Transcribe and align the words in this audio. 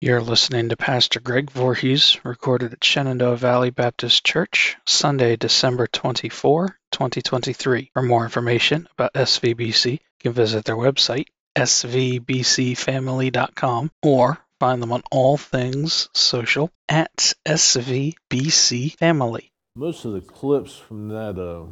You're 0.00 0.22
listening 0.22 0.68
to 0.68 0.76
Pastor 0.76 1.18
Greg 1.18 1.50
Voorhees, 1.50 2.20
recorded 2.22 2.72
at 2.72 2.84
Shenandoah 2.84 3.36
Valley 3.36 3.70
Baptist 3.70 4.24
Church, 4.24 4.76
Sunday, 4.86 5.34
December 5.34 5.88
24, 5.88 6.78
2023. 6.92 7.90
For 7.94 8.02
more 8.02 8.22
information 8.22 8.86
about 8.92 9.14
SVBC, 9.14 9.94
you 9.94 9.98
can 10.20 10.32
visit 10.32 10.64
their 10.64 10.76
website, 10.76 11.26
svbcfamily.com, 11.56 13.90
or 14.00 14.38
find 14.60 14.80
them 14.80 14.92
on 14.92 15.02
all 15.10 15.36
things 15.36 16.08
social 16.14 16.70
at 16.88 17.34
svbcfamily. 17.44 19.50
Most 19.74 20.04
of 20.04 20.12
the 20.12 20.20
clips 20.20 20.76
from 20.76 21.08
that 21.08 21.36
uh, 21.36 21.64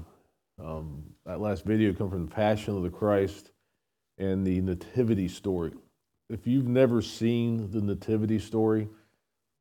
um, 0.60 1.14
that 1.24 1.40
last 1.40 1.64
video 1.64 1.92
come 1.92 2.10
from 2.10 2.26
the 2.26 2.34
Passion 2.34 2.76
of 2.76 2.82
the 2.82 2.90
Christ 2.90 3.52
and 4.18 4.44
the 4.44 4.60
Nativity 4.62 5.28
story 5.28 5.70
if 6.28 6.46
you've 6.46 6.66
never 6.66 7.00
seen 7.02 7.70
the 7.70 7.80
Nativity 7.80 8.38
story, 8.38 8.88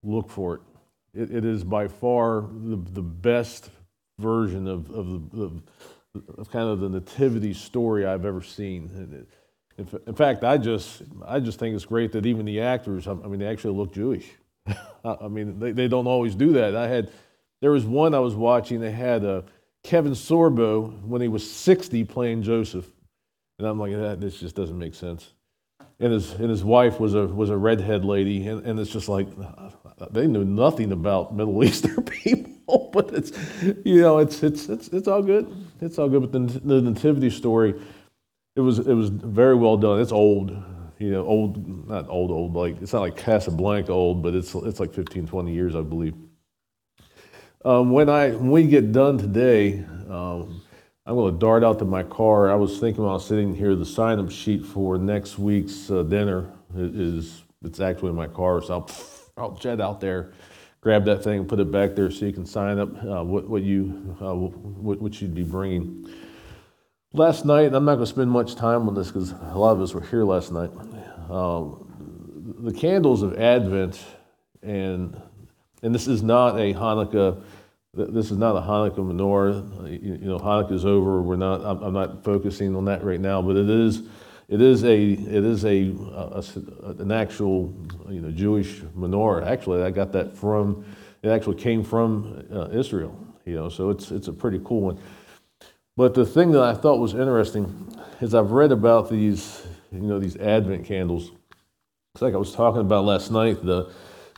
look 0.04 0.30
for 0.30 0.56
it. 0.56 0.62
It, 1.14 1.32
it 1.32 1.46
is 1.46 1.64
by 1.64 1.88
far 1.88 2.42
the, 2.42 2.76
the 2.76 3.02
best 3.02 3.70
version 4.20 4.68
of, 4.68 4.90
of, 4.92 5.32
the, 5.32 5.62
of, 6.38 6.50
kind 6.52 6.68
of 6.68 6.80
the 6.80 6.90
Nativity 6.90 7.54
story 7.54 8.06
I've 8.06 8.26
ever 8.26 8.42
seen. 8.42 9.26
In, 9.78 9.88
in 10.08 10.16
fact, 10.16 10.44
I 10.44 10.58
just, 10.58 11.04
I 11.26 11.40
just 11.40 11.60
think 11.60 11.76
it's 11.76 11.86
great 11.86 12.12
that 12.14 12.26
even 12.26 12.46
the 12.46 12.62
actors, 12.62 13.08
I 13.08 13.14
mean, 13.14 13.40
they 13.40 13.48
actually 13.48 13.76
look 13.76 13.94
Jewish. 13.94 14.26
I 15.06 15.28
mean, 15.28 15.60
they, 15.60 15.72
they 15.72 15.88
don't 15.88 16.08
always 16.08 16.34
do 16.34 16.54
that. 16.54 16.76
I 16.76 16.88
had, 16.88 17.12
there 17.62 17.72
was 17.72 17.86
one 17.86 18.16
I 18.16 18.20
was 18.20 18.36
watching, 18.36 18.80
they 18.80 18.92
had 18.92 19.24
a, 19.24 19.30
uh, 19.30 19.42
Kevin 19.84 20.14
Sorbo 20.14 21.00
when 21.04 21.22
he 21.22 21.28
was 21.28 21.48
60 21.48 22.06
playing 22.06 22.42
Joseph. 22.42 22.88
And 23.60 23.68
I'm 23.68 23.80
like, 23.80 23.92
that, 23.92 24.20
this 24.20 24.40
just 24.40 24.56
doesn't 24.56 24.80
make 24.80 24.96
sense 24.96 25.36
and 26.00 26.12
his 26.12 26.34
and 26.34 26.50
his 26.50 26.64
wife 26.64 27.00
was 27.00 27.14
a 27.14 27.26
was 27.26 27.50
a 27.50 27.58
redhead 27.58 28.04
lady, 28.04 28.48
and, 28.48 28.66
and 28.66 28.80
it's 28.80 28.92
just 28.92 29.08
like 29.08 29.28
they 30.12 30.28
knew 30.28 30.44
nothing 30.44 30.92
about 30.92 31.36
Middle 31.36 31.64
Eastern 31.64 32.04
people, 32.04 32.90
but 32.94 33.14
it's 33.14 33.32
you 33.86 34.02
know 34.02 34.20
it's 34.20 34.44
it's 34.44 34.68
it's 34.70 34.90
it's 34.90 35.08
all 35.08 35.22
good. 35.22 35.52
It's 35.82 35.98
all 35.98 36.10
good. 36.10 36.30
But 36.30 36.32
the, 36.32 36.60
the 36.60 36.82
nativity 36.82 37.30
story, 37.30 37.76
it 38.56 38.62
was 38.62 38.80
it 38.80 38.94
was 38.94 39.10
very 39.10 39.56
well 39.56 39.78
done. 39.78 40.02
It's 40.02 40.12
old, 40.12 40.52
you 41.00 41.12
know, 41.12 41.26
old 41.26 41.88
not 41.88 42.10
old 42.10 42.32
old 42.32 42.56
like 42.56 42.82
it's 42.82 42.94
not 42.94 43.02
like 43.02 43.16
Casablanca 43.16 43.92
old, 43.92 44.22
but 44.22 44.36
it's 44.36 44.54
it's 44.54 44.80
like 44.80 44.94
15, 44.94 45.28
20 45.28 45.54
years 45.54 45.76
I 45.76 45.82
believe. 45.82 46.14
Um, 47.64 47.92
when 47.92 48.10
I 48.10 48.32
when 48.32 48.52
we 48.52 48.68
get 48.68 48.92
done 48.92 49.18
today. 49.18 49.86
Um, 50.10 50.62
I'm 51.08 51.14
going 51.16 51.32
to 51.32 51.40
dart 51.40 51.64
out 51.64 51.78
to 51.80 51.86
my 51.86 52.02
car. 52.02 52.50
I 52.50 52.56
was 52.56 52.80
thinking 52.80 53.04
while 53.04 53.20
sitting 53.20 53.54
here, 53.54 53.76
the 53.76 53.86
sign 53.86 54.18
up 54.18 54.32
sheet 54.32 54.66
for 54.66 54.98
next 54.98 55.38
week's 55.38 55.92
uh, 55.92 56.02
dinner 56.02 56.52
is 56.76 57.44
it's 57.64 57.80
actually 57.80 58.10
in 58.10 58.16
my 58.16 58.26
car. 58.28 58.60
So 58.64 58.74
I'll, 58.74 58.90
I'll 59.38 59.52
jet 59.52 59.80
out 59.80 60.02
there, 60.02 60.34
grab 60.82 61.06
that 61.06 61.24
thing, 61.24 61.42
and 61.42 61.48
put 61.48 61.60
it 61.60 61.72
back 61.72 61.94
there 61.94 62.10
so 62.10 62.26
you 62.26 62.34
can 62.34 62.48
sign 62.48 62.80
up 62.80 62.90
uh, 63.04 63.24
what, 63.24 63.48
what, 63.48 63.62
you, 63.62 64.18
uh, 64.20 64.34
what, 64.34 65.00
what 65.00 65.22
you'd 65.22 65.36
be 65.36 65.44
bringing. 65.44 66.10
Last 67.14 67.46
night, 67.46 67.76
I'm 67.76 67.86
not 67.86 67.96
going 67.96 68.06
to 68.06 68.12
spend 68.12 68.32
much 68.32 68.56
time 68.56 68.90
on 68.90 68.96
this 68.96 69.08
because 69.08 69.32
a 69.32 69.58
lot 69.58 69.74
of 69.74 69.82
us 69.82 69.94
were 69.94 70.02
here 70.02 70.24
last 70.24 70.52
night. 70.52 70.72
Um, 71.30 72.56
the 72.62 72.74
candles 72.74 73.22
of 73.22 73.38
Advent, 73.38 74.04
and 74.64 75.22
and 75.84 75.94
this 75.94 76.08
is 76.08 76.24
not 76.24 76.56
a 76.56 76.74
Hanukkah 76.74 77.44
this 77.96 78.30
is 78.32 78.38
not 78.38 78.56
a 78.56 78.62
Hanukkah 78.62 78.98
menorah. 78.98 80.02
You, 80.04 80.18
know, 80.18 80.40
Hanukkah 80.40 80.74
is 80.74 80.86
over. 80.86 81.22
We're 81.22 81.38
not. 81.38 81.62
I'm, 81.64 81.82
I'm, 81.82 81.94
not 81.94 82.24
focusing 82.24 82.76
on 82.76 82.86
that 82.86 83.04
right 83.04 83.20
now, 83.20 83.42
but 83.42 83.56
it 83.56 83.70
is. 83.70 84.04
It 84.50 84.62
is 84.62 84.84
a. 84.84 85.12
It 85.14 85.44
is 85.44 85.64
a, 85.66 85.94
a, 86.14 86.44
a, 86.84 86.90
an 87.00 87.12
actual, 87.12 87.74
you 88.10 88.22
know, 88.22 88.32
Jewish 88.32 88.82
menorah. 88.98 89.48
Actually, 89.48 89.84
I 89.84 89.92
got 89.92 90.12
that 90.12 90.36
from. 90.36 90.86
It 91.24 91.30
actually 91.30 91.56
came 91.56 91.84
from 91.84 92.46
uh, 92.52 92.68
Israel. 92.70 93.18
You 93.46 93.56
know, 93.56 93.70
so 93.70 93.90
it's 93.90 94.12
it's 94.12 94.28
a 94.28 94.34
pretty 94.34 94.60
cool 94.64 94.82
one. 94.82 95.00
But 95.98 96.14
the 96.14 96.26
thing 96.26 96.52
that 96.52 96.62
I 96.62 96.74
thought 96.74 97.00
was 97.00 97.14
interesting 97.14 97.88
is 98.20 98.36
I've 98.36 98.52
read 98.52 98.74
about 98.74 99.10
these, 99.10 99.66
you 99.94 100.02
know, 100.02 100.20
these 100.20 100.36
Advent 100.36 100.86
candles. 100.86 101.32
It's 102.14 102.22
like 102.22 102.34
I 102.34 102.38
was 102.38 102.54
talking 102.54 102.82
about 102.82 103.06
last 103.06 103.32
night. 103.32 103.64
The, 103.64 103.90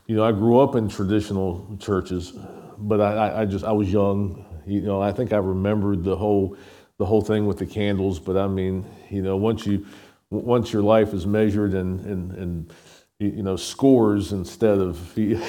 you 0.06 0.16
know, 0.16 0.24
I 0.24 0.32
grew 0.32 0.60
up 0.60 0.76
in 0.76 0.88
traditional 0.88 1.76
churches, 1.80 2.34
but 2.78 3.02
I, 3.02 3.42
I 3.42 3.46
just 3.46 3.66
I 3.66 3.72
was 3.72 3.92
young. 3.92 4.46
You 4.66 4.82
know, 4.82 5.02
I 5.02 5.12
think 5.12 5.34
I 5.34 5.38
remembered 5.38 6.04
the 6.04 6.16
whole 6.16 6.58
the 6.98 7.06
whole 7.06 7.22
thing 7.22 7.46
with 7.46 7.58
the 7.58 7.66
candles. 7.66 8.20
But 8.20 8.38
I 8.38 8.48
mean, 8.48 8.86
you 9.10 9.22
know, 9.22 9.38
once 9.38 9.66
you 9.66 9.86
once 10.30 10.74
your 10.74 10.82
life 10.82 11.14
is 11.14 11.26
measured 11.26 11.74
and 11.74 12.00
and 12.02 12.32
and 12.34 12.74
you 13.20 13.44
know 13.44 13.56
scores 13.56 14.32
instead 14.32 14.80
of 14.80 15.18
you, 15.18 15.42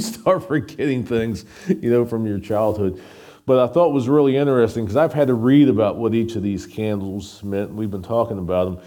start 0.00 0.46
forgetting 0.46 1.04
things, 1.04 1.44
you 1.68 1.90
know, 1.90 2.04
from 2.04 2.26
your 2.26 2.38
childhood. 2.38 3.00
But 3.46 3.58
I 3.58 3.72
thought 3.72 3.92
was 3.92 4.08
really 4.08 4.36
interesting 4.36 4.84
because 4.84 4.96
I've 4.96 5.12
had 5.12 5.28
to 5.28 5.34
read 5.34 5.68
about 5.68 5.96
what 5.96 6.14
each 6.14 6.34
of 6.34 6.42
these 6.42 6.66
candles 6.66 7.42
meant. 7.42 7.72
We've 7.72 7.90
been 7.90 8.02
talking 8.02 8.38
about 8.38 8.64
them. 8.64 8.84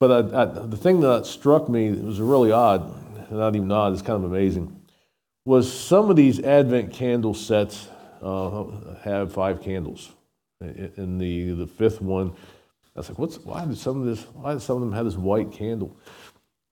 But 0.00 0.32
I, 0.34 0.42
I, 0.42 0.44
the 0.46 0.76
thing 0.76 1.00
that 1.00 1.26
struck 1.26 1.68
me 1.68 1.90
was 1.90 2.20
really 2.20 2.50
odd, 2.50 3.30
not 3.30 3.54
even 3.54 3.70
odd, 3.70 3.92
it's 3.92 4.00
kind 4.00 4.24
of 4.24 4.30
amazing 4.30 4.77
was 5.48 5.72
some 5.72 6.10
of 6.10 6.16
these 6.16 6.40
Advent 6.40 6.92
candle 6.92 7.32
sets 7.32 7.88
uh, 8.20 8.64
have 9.02 9.32
five 9.32 9.62
candles. 9.62 10.12
In 10.60 11.16
the, 11.16 11.52
the 11.52 11.66
fifth 11.66 12.02
one, 12.02 12.34
I 12.94 12.98
was 12.98 13.08
like, 13.08 13.18
what's, 13.18 13.38
why 13.38 13.64
did 13.64 13.78
some 13.78 13.98
of 13.98 14.06
this, 14.06 14.24
why 14.34 14.52
did 14.52 14.60
some 14.60 14.76
of 14.76 14.82
them 14.82 14.92
have 14.92 15.06
this 15.06 15.16
white 15.16 15.50
candle? 15.50 15.96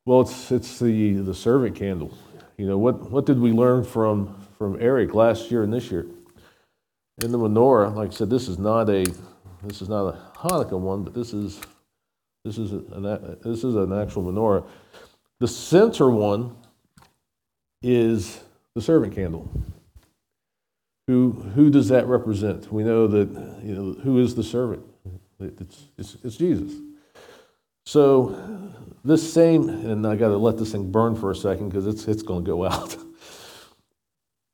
Well, 0.04 0.20
it's, 0.20 0.53
it's 0.53 0.78
the, 0.78 1.15
the 1.15 1.32
servant 1.34 1.75
candle. 1.75 2.12
You 2.59 2.66
know, 2.66 2.76
what, 2.76 3.10
what 3.10 3.25
did 3.25 3.41
we 3.41 3.50
learn 3.50 3.82
from, 3.82 4.47
from 4.59 4.76
Eric 4.78 5.15
last 5.15 5.50
year 5.50 5.62
and 5.62 5.72
this 5.72 5.91
year? 5.91 6.04
In 7.22 7.32
the 7.32 7.38
menorah, 7.38 7.94
like 7.94 8.10
I 8.10 8.15
said, 8.15 8.28
this 8.28 8.47
is 8.47 8.59
not 8.59 8.91
a, 8.91 9.06
this 9.62 9.81
is 9.81 9.88
not 9.88 10.06
a 10.06 10.19
Hanukkah 10.36 10.78
one, 10.78 11.03
but 11.03 11.15
this 11.15 11.32
is, 11.32 11.62
this 12.44 12.59
is 12.59 12.72
an, 12.72 13.38
this 13.42 13.65
is 13.65 13.75
an 13.75 13.98
actual 13.98 14.22
menorah. 14.22 14.66
The 15.41 15.48
center 15.48 16.10
one 16.10 16.54
is 17.81 18.42
the 18.76 18.82
servant 18.82 19.14
candle. 19.14 19.50
Who, 21.06 21.32
who 21.32 21.70
does 21.70 21.88
that 21.88 22.06
represent? 22.06 22.70
We 22.70 22.84
know 22.84 23.06
that, 23.06 23.28
you 23.64 23.75
know, 23.75 23.92
who 23.94 24.19
is 24.19 24.34
the 24.34 24.44
servant? 24.44 24.84
It's, 25.41 25.84
it's, 25.97 26.16
it's 26.22 26.37
Jesus. 26.37 26.75
So 27.86 28.75
this 29.03 29.32
same, 29.32 29.70
and 29.70 30.06
I 30.06 30.16
got 30.16 30.28
to 30.28 30.36
let 30.36 30.59
this 30.59 30.72
thing 30.72 30.92
burn 30.92 31.16
for 31.16 31.31
a 31.31 31.34
second 31.34 31.70
because 31.70 31.86
it's, 31.86 32.06
it's 32.06 32.22
going 32.22 32.44
to 32.44 32.50
go 32.50 32.65
out. 32.70 32.98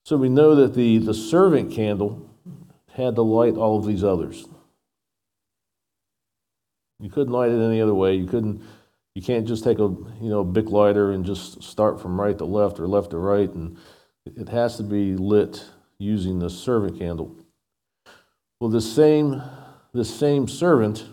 so 0.05 0.17
we 0.17 0.29
know 0.29 0.55
that 0.55 0.75
the, 0.75 0.99
the 0.99 1.15
servant 1.15 1.73
candle 1.73 2.31
had 2.95 3.17
to 3.17 3.23
light 3.23 3.57
all 3.57 3.77
of 3.77 3.87
these 3.87 4.05
others. 4.05 4.47
You 7.01 7.11
couldn't 7.11 7.33
light 7.33 7.51
it 7.51 7.61
any 7.61 7.81
other 7.81 7.95
way. 7.95 8.15
You 8.15 8.29
couldn't. 8.29 8.63
You 9.17 9.21
can't 9.21 9.47
just 9.47 9.65
take 9.65 9.79
a 9.79 9.83
you 9.83 10.31
know 10.31 10.41
a 10.41 10.45
big 10.45 10.69
lighter 10.69 11.11
and 11.11 11.25
just 11.25 11.63
start 11.63 12.01
from 12.01 12.19
right 12.19 12.39
to 12.39 12.45
left 12.45 12.79
or 12.79 12.87
left 12.87 13.11
to 13.11 13.19
right 13.19 13.51
and 13.53 13.77
it 14.27 14.49
has 14.49 14.77
to 14.77 14.83
be 14.83 15.17
lit 15.17 15.65
using 15.99 16.39
the 16.39 16.51
servant 16.51 16.99
candle. 16.99 17.37
Well, 18.61 18.71
the 18.71 18.81
same, 18.81 19.43
the 19.93 20.05
same 20.05 20.49
servant. 20.49 21.05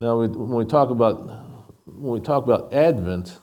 Now, 0.00 0.20
when 0.20 0.50
we 0.50 0.64
talk 0.64 0.90
about 0.90 1.50
when 1.86 2.12
we 2.12 2.20
talk 2.20 2.44
about 2.44 2.72
Advent, 2.72 3.38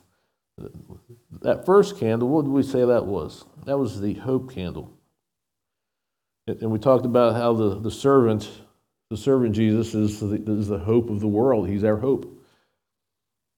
that 1.41 1.66
first 1.66 1.97
candle, 1.97 2.29
what 2.29 2.45
did 2.45 2.51
we 2.51 2.63
say 2.63 2.85
that 2.85 3.05
was? 3.05 3.45
That 3.66 3.78
was 3.78 4.01
the 4.01 4.13
hope 4.16 4.53
candle. 4.53 4.94
And 6.47 6.72
we 6.72 6.79
talked 6.79 7.05
about 7.05 7.35
how 7.35 7.53
the, 7.53 7.79
the 7.79 7.91
servant, 7.91 8.49
the 9.09 9.17
servant 9.17 9.55
Jesus, 9.55 9.94
is 9.94 10.19
the, 10.19 10.44
is 10.47 10.67
the 10.67 10.79
hope 10.79 11.09
of 11.09 11.19
the 11.19 11.28
world. 11.28 11.69
He's 11.69 11.83
our 11.83 11.97
hope. 11.97 12.33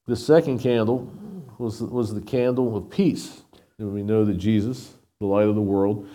The 0.06 0.16
second 0.16 0.58
candle 0.58 1.10
was, 1.58 1.80
was 1.80 2.12
the 2.12 2.20
candle 2.20 2.76
of 2.76 2.90
peace. 2.90 3.41
And 3.82 3.92
we 3.92 4.04
know 4.04 4.24
that 4.24 4.34
Jesus, 4.34 4.94
the 5.18 5.26
light 5.26 5.48
of 5.48 5.56
the 5.56 5.60
world, 5.60 6.08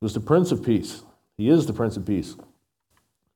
was 0.00 0.14
the 0.14 0.20
Prince 0.20 0.52
of 0.52 0.64
Peace. 0.64 1.02
He 1.36 1.48
is 1.48 1.66
the 1.66 1.72
Prince 1.72 1.96
of 1.96 2.06
Peace. 2.06 2.36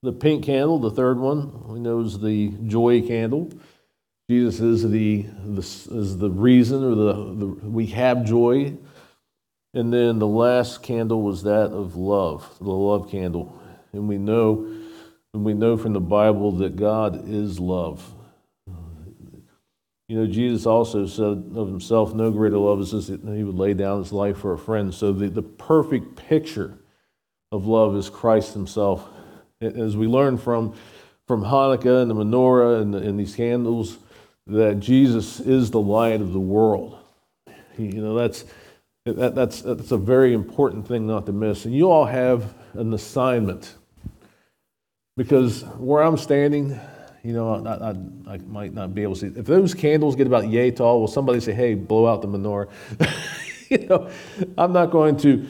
The 0.05 0.13
pink 0.13 0.45
candle, 0.45 0.79
the 0.79 0.93
third 0.93 1.19
one, 1.19 1.67
we 1.67 1.81
know 1.81 2.01
is 2.01 2.21
the 2.21 2.53
joy 2.67 3.03
candle. 3.03 3.51
Jesus 4.31 4.61
is 4.61 4.89
the, 4.89 5.27
the 5.45 5.61
is 5.61 6.19
the 6.19 6.31
reason 6.31 6.85
or 6.85 6.95
the, 6.95 7.13
the 7.35 7.47
we 7.69 7.87
have 7.87 8.25
joy. 8.25 8.77
And 9.75 9.93
then 9.93 10.21
the 10.21 10.27
last 10.27 10.85
candle 10.85 11.23
was 11.23 11.43
that 11.43 11.73
of 11.73 11.97
love, 11.97 12.49
the 12.61 12.71
love 12.71 13.11
candle. 13.11 13.61
And 13.93 14.09
we 14.09 14.19
know 14.19 14.69
and 15.33 15.45
we 15.45 15.53
know 15.53 15.77
from 15.77 15.95
the 15.95 16.01
Bible 16.01 16.53
that 16.59 16.77
God 16.77 17.29
is 17.29 17.59
love. 17.59 18.09
You 20.15 20.21
know, 20.21 20.27
Jesus 20.29 20.65
also 20.65 21.07
said 21.07 21.57
of 21.57 21.67
himself, 21.67 22.15
no 22.15 22.31
greater 22.31 22.57
love 22.57 22.81
is 22.81 22.93
this 22.93 23.09
that 23.09 23.21
he 23.35 23.43
would 23.43 23.57
lay 23.57 23.75
down 23.75 23.99
his 23.99 24.13
life 24.13 24.39
for 24.39 24.53
a 24.53 24.59
friend. 24.59 24.95
So 24.95 25.13
the, 25.13 25.29
the 25.29 25.43
perfect 25.43 26.15
picture 26.15 26.79
of 27.51 27.67
love 27.67 27.97
is 27.97 28.11
Christ 28.11 28.55
himself. 28.55 29.09
As 29.61 29.97
we 29.97 30.07
learn 30.07 30.39
from, 30.39 30.77
from 31.27 31.43
Hanukkah 31.43 32.01
and 32.01 32.09
the 32.09 32.15
menorah 32.15 32.81
and, 32.81 32.95
the, 32.95 32.99
and 32.99 33.19
these 33.19 33.35
candles, 33.35 33.99
that 34.47 34.79
Jesus 34.79 35.41
is 35.41 35.73
the 35.73 35.81
light 35.81 36.21
of 36.21 36.33
the 36.33 36.39
world. 36.39 36.97
You 37.77 38.01
know, 38.01 38.15
that's, 38.15 38.45
that, 39.07 39.35
that's, 39.35 39.63
that's 39.63 39.91
a 39.91 39.99
very 39.99 40.33
important 40.33 40.87
thing 40.87 41.09
not 41.09 41.27
to 41.27 41.33
miss. 41.33 41.65
And 41.65 41.75
you 41.75 41.91
all 41.91 42.05
have 42.05 42.55
an 42.75 42.95
assignment. 42.95 43.75
Because 45.17 45.65
where 45.77 46.05
I'm 46.05 46.19
standing, 46.19 46.79
you 47.25 47.33
know, 47.33 47.55
I, 47.55 47.91
I, 47.91 48.35
I, 48.35 48.39
might 48.47 48.75
not 48.75 48.95
be 48.95 49.03
able 49.03 49.15
to 49.15 49.21
see. 49.21 49.39
If 49.41 49.47
those 49.47 49.73
candles 49.73 50.15
get 50.15 50.27
about 50.27 50.49
yay 50.49 50.71
tall, 50.71 51.01
will 51.01 51.09
somebody 51.09 51.41
say, 51.41 51.53
hey, 51.53 51.75
blow 51.75 52.07
out 52.07 52.21
the 52.21 52.29
menorah? 52.29 52.69
you 53.71 53.87
know, 53.87 54.11
I'm 54.59 54.73
not 54.73 54.91
going 54.91 55.17
to. 55.19 55.49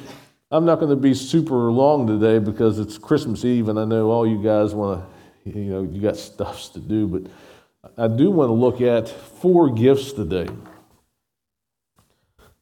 I'm 0.53 0.65
not 0.65 0.79
going 0.79 0.91
to 0.91 0.97
be 0.97 1.15
super 1.15 1.73
long 1.73 2.07
today 2.07 2.39
because 2.39 2.79
it's 2.79 2.97
Christmas 2.97 3.45
Eve, 3.45 3.69
and 3.69 3.79
I 3.79 3.85
know 3.85 4.11
all 4.13 4.25
you 4.25 4.41
guys 4.41 4.73
want 4.73 5.03
to, 5.45 5.51
you 5.51 5.65
know, 5.65 5.83
you 5.83 6.01
got 6.01 6.17
stuffs 6.17 6.69
to 6.71 6.79
do. 6.79 7.09
But 7.09 7.93
I 7.99 8.07
do 8.07 8.31
want 8.31 8.51
to 8.51 8.53
look 8.53 8.81
at 8.81 9.09
four 9.09 9.71
gifts 9.71 10.13
today. 10.13 10.47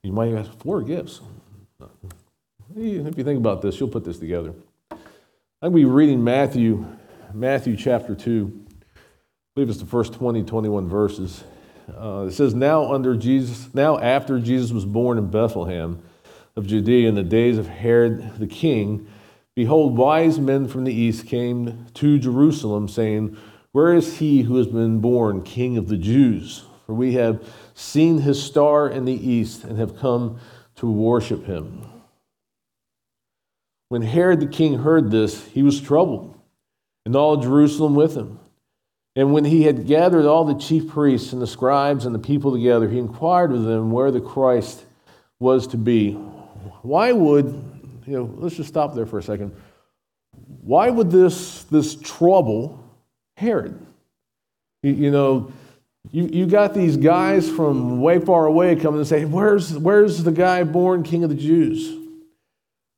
You 0.02 0.12
might 0.12 0.32
ask, 0.32 0.58
four 0.60 0.80
gifts. 0.80 1.20
If 2.74 3.18
you 3.18 3.24
think 3.24 3.38
about 3.38 3.60
this, 3.60 3.78
you'll 3.78 3.90
put 3.90 4.04
this 4.04 4.18
together. 4.18 4.54
I'm 4.90 4.98
going 5.60 5.72
to 5.72 5.76
be 5.80 5.84
reading 5.84 6.24
Matthew, 6.24 6.86
Matthew 7.34 7.76
chapter 7.76 8.14
2. 8.14 8.62
Believe 9.54 9.68
it's 9.68 9.80
the 9.80 9.86
first 9.86 10.14
20, 10.14 10.44
21 10.44 10.88
verses. 10.88 11.44
Uh, 11.94 12.24
it 12.28 12.32
says, 12.32 12.54
Now 12.54 12.90
under 12.90 13.14
Jesus, 13.14 13.68
now 13.74 13.98
after 13.98 14.38
Jesus 14.38 14.70
was 14.72 14.86
born 14.86 15.18
in 15.18 15.30
Bethlehem 15.30 16.02
of 16.56 16.66
Judea 16.66 17.06
in 17.06 17.14
the 17.14 17.22
days 17.22 17.58
of 17.58 17.68
Herod 17.68 18.38
the 18.38 18.46
king, 18.46 19.06
behold, 19.54 19.98
wise 19.98 20.38
men 20.38 20.68
from 20.68 20.84
the 20.84 20.94
east 20.94 21.26
came 21.26 21.84
to 21.94 22.18
Jerusalem, 22.18 22.88
saying, 22.88 23.36
Where 23.72 23.92
is 23.92 24.18
he 24.18 24.40
who 24.40 24.56
has 24.56 24.68
been 24.68 25.00
born 25.00 25.42
king 25.42 25.76
of 25.76 25.88
the 25.88 25.98
Jews? 25.98 26.64
For 26.86 26.94
we 26.94 27.12
have 27.14 27.46
seen 27.74 28.18
his 28.18 28.42
star 28.42 28.88
in 28.88 29.04
the 29.04 29.12
east 29.12 29.64
and 29.64 29.78
have 29.78 29.98
come 29.98 30.40
to 30.76 30.90
worship 30.90 31.44
him. 31.44 31.82
When 33.90 34.00
Herod 34.00 34.40
the 34.40 34.46
king 34.46 34.78
heard 34.78 35.10
this, 35.10 35.46
he 35.48 35.62
was 35.62 35.78
troubled, 35.78 36.40
and 37.04 37.14
all 37.14 37.36
Jerusalem 37.36 37.94
with 37.94 38.16
him. 38.16 38.38
And 39.14 39.32
when 39.32 39.44
he 39.44 39.64
had 39.64 39.86
gathered 39.86 40.26
all 40.26 40.44
the 40.44 40.54
chief 40.54 40.88
priests 40.88 41.32
and 41.32 41.42
the 41.42 41.46
scribes 41.46 42.06
and 42.06 42.14
the 42.14 42.18
people 42.18 42.52
together, 42.52 42.88
he 42.88 42.98
inquired 42.98 43.52
of 43.52 43.64
them 43.64 43.90
where 43.90 44.10
the 44.10 44.20
Christ 44.20 44.84
was 45.38 45.66
to 45.68 45.76
be. 45.76 46.12
Why 46.82 47.12
would, 47.12 47.46
you 48.06 48.16
know, 48.16 48.34
let's 48.38 48.56
just 48.56 48.68
stop 48.68 48.94
there 48.94 49.06
for 49.06 49.18
a 49.18 49.22
second. 49.22 49.54
Why 50.62 50.88
would 50.88 51.10
this, 51.10 51.64
this 51.64 51.94
trouble 51.96 52.82
Herod? 53.36 53.78
You, 54.82 54.92
you 54.92 55.10
know, 55.10 55.52
you, 56.10 56.28
you 56.32 56.46
got 56.46 56.74
these 56.74 56.96
guys 56.96 57.50
from 57.50 58.00
way 58.00 58.18
far 58.18 58.46
away 58.46 58.76
coming 58.76 59.00
and 59.00 59.06
say, 59.06 59.24
where's, 59.24 59.76
where's 59.76 60.24
the 60.24 60.32
guy 60.32 60.64
born 60.64 61.02
king 61.02 61.22
of 61.22 61.30
the 61.30 61.36
Jews? 61.36 61.98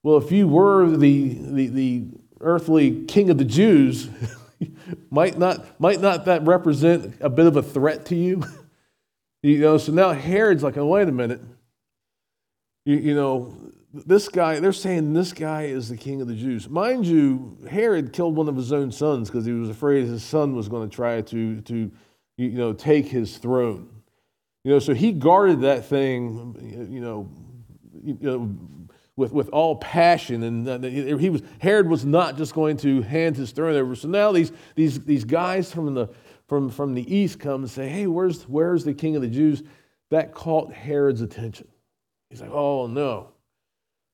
Well, 0.03 0.19
if 0.19 0.31
you 0.31 0.47
were 0.47 0.91
the, 0.91 1.39
the, 1.41 1.67
the 1.69 2.05
earthly 2.41 3.05
king 3.05 3.31
of 3.31 3.39
the 3.39 3.45
Jews, 3.45 4.09
might 5.11 5.39
not 5.39 5.81
might 5.81 6.01
not 6.01 6.25
that 6.27 6.45
represent 6.45 7.15
a 7.21 7.31
bit 7.31 7.47
of 7.47 7.57
a 7.57 7.63
threat 7.63 8.07
to 8.07 8.15
you? 8.15 8.43
you 9.43 9.59
know, 9.59 9.79
so 9.79 9.93
now 9.93 10.13
Herod's 10.13 10.63
like, 10.63 10.77
oh, 10.77 10.87
wait 10.87 11.09
a 11.09 11.13
minute. 11.13 11.41
You, 12.85 12.97
you 12.97 13.15
know, 13.15 13.55
this 13.93 14.29
guy, 14.29 14.59
they're 14.59 14.73
saying 14.73 15.13
this 15.13 15.33
guy 15.33 15.65
is 15.65 15.89
the 15.89 15.97
king 15.97 16.21
of 16.21 16.29
the 16.29 16.35
Jews. 16.35 16.69
Mind 16.69 17.07
you, 17.07 17.57
Herod 17.71 18.13
killed 18.13 18.37
one 18.37 18.49
of 18.49 18.57
his 18.57 18.73
own 18.73 18.91
sons 18.91 19.31
because 19.31 19.47
he 19.47 19.53
was 19.53 19.69
afraid 19.69 20.07
his 20.07 20.25
son 20.25 20.55
was 20.55 20.69
going 20.69 20.89
to 20.89 20.95
try 20.95 21.21
to, 21.21 21.61
to 21.63 21.91
you 22.37 22.51
know, 22.51 22.73
take 22.73 23.07
his 23.07 23.39
throne. 23.39 23.89
You 24.65 24.73
know, 24.73 24.79
so 24.79 24.95
he 24.95 25.13
guarded 25.13 25.61
that 25.61 25.87
thing, 25.87 26.89
you 26.91 27.01
know, 27.01 27.31
you 28.03 28.19
know 28.21 28.51
with, 29.17 29.33
with 29.33 29.49
all 29.51 29.77
passion. 29.77 30.43
And 30.43 30.69
uh, 30.69 30.79
he 30.81 31.31
was, 31.31 31.43
Herod 31.61 31.89
was 31.89 32.05
not 32.05 32.37
just 32.37 32.55
going 32.55 32.77
to 32.79 33.03
hand 33.03 33.37
his 33.37 33.53
throne 33.53 33.77
over. 33.77 33.95
So 33.95 34.09
now 34.09 34.33
these, 34.33 34.53
these, 34.75 35.01
these 35.01 35.25
guys 35.25 35.73
from 35.73 35.95
the, 35.95 36.09
from, 36.49 36.71
from 36.71 36.95
the 36.95 37.15
east 37.15 37.39
come 37.39 37.63
and 37.63 37.71
say, 37.71 37.89
hey, 37.89 38.07
where's, 38.07 38.43
where's 38.49 38.85
the 38.85 38.95
king 38.95 39.17
of 39.17 39.23
the 39.23 39.29
Jews? 39.29 39.63
That 40.11 40.35
caught 40.35 40.73
Herod's 40.73 41.21
attention. 41.21 41.69
He's 42.31 42.41
like, 42.41 42.51
oh, 42.53 42.87
no. 42.87 43.29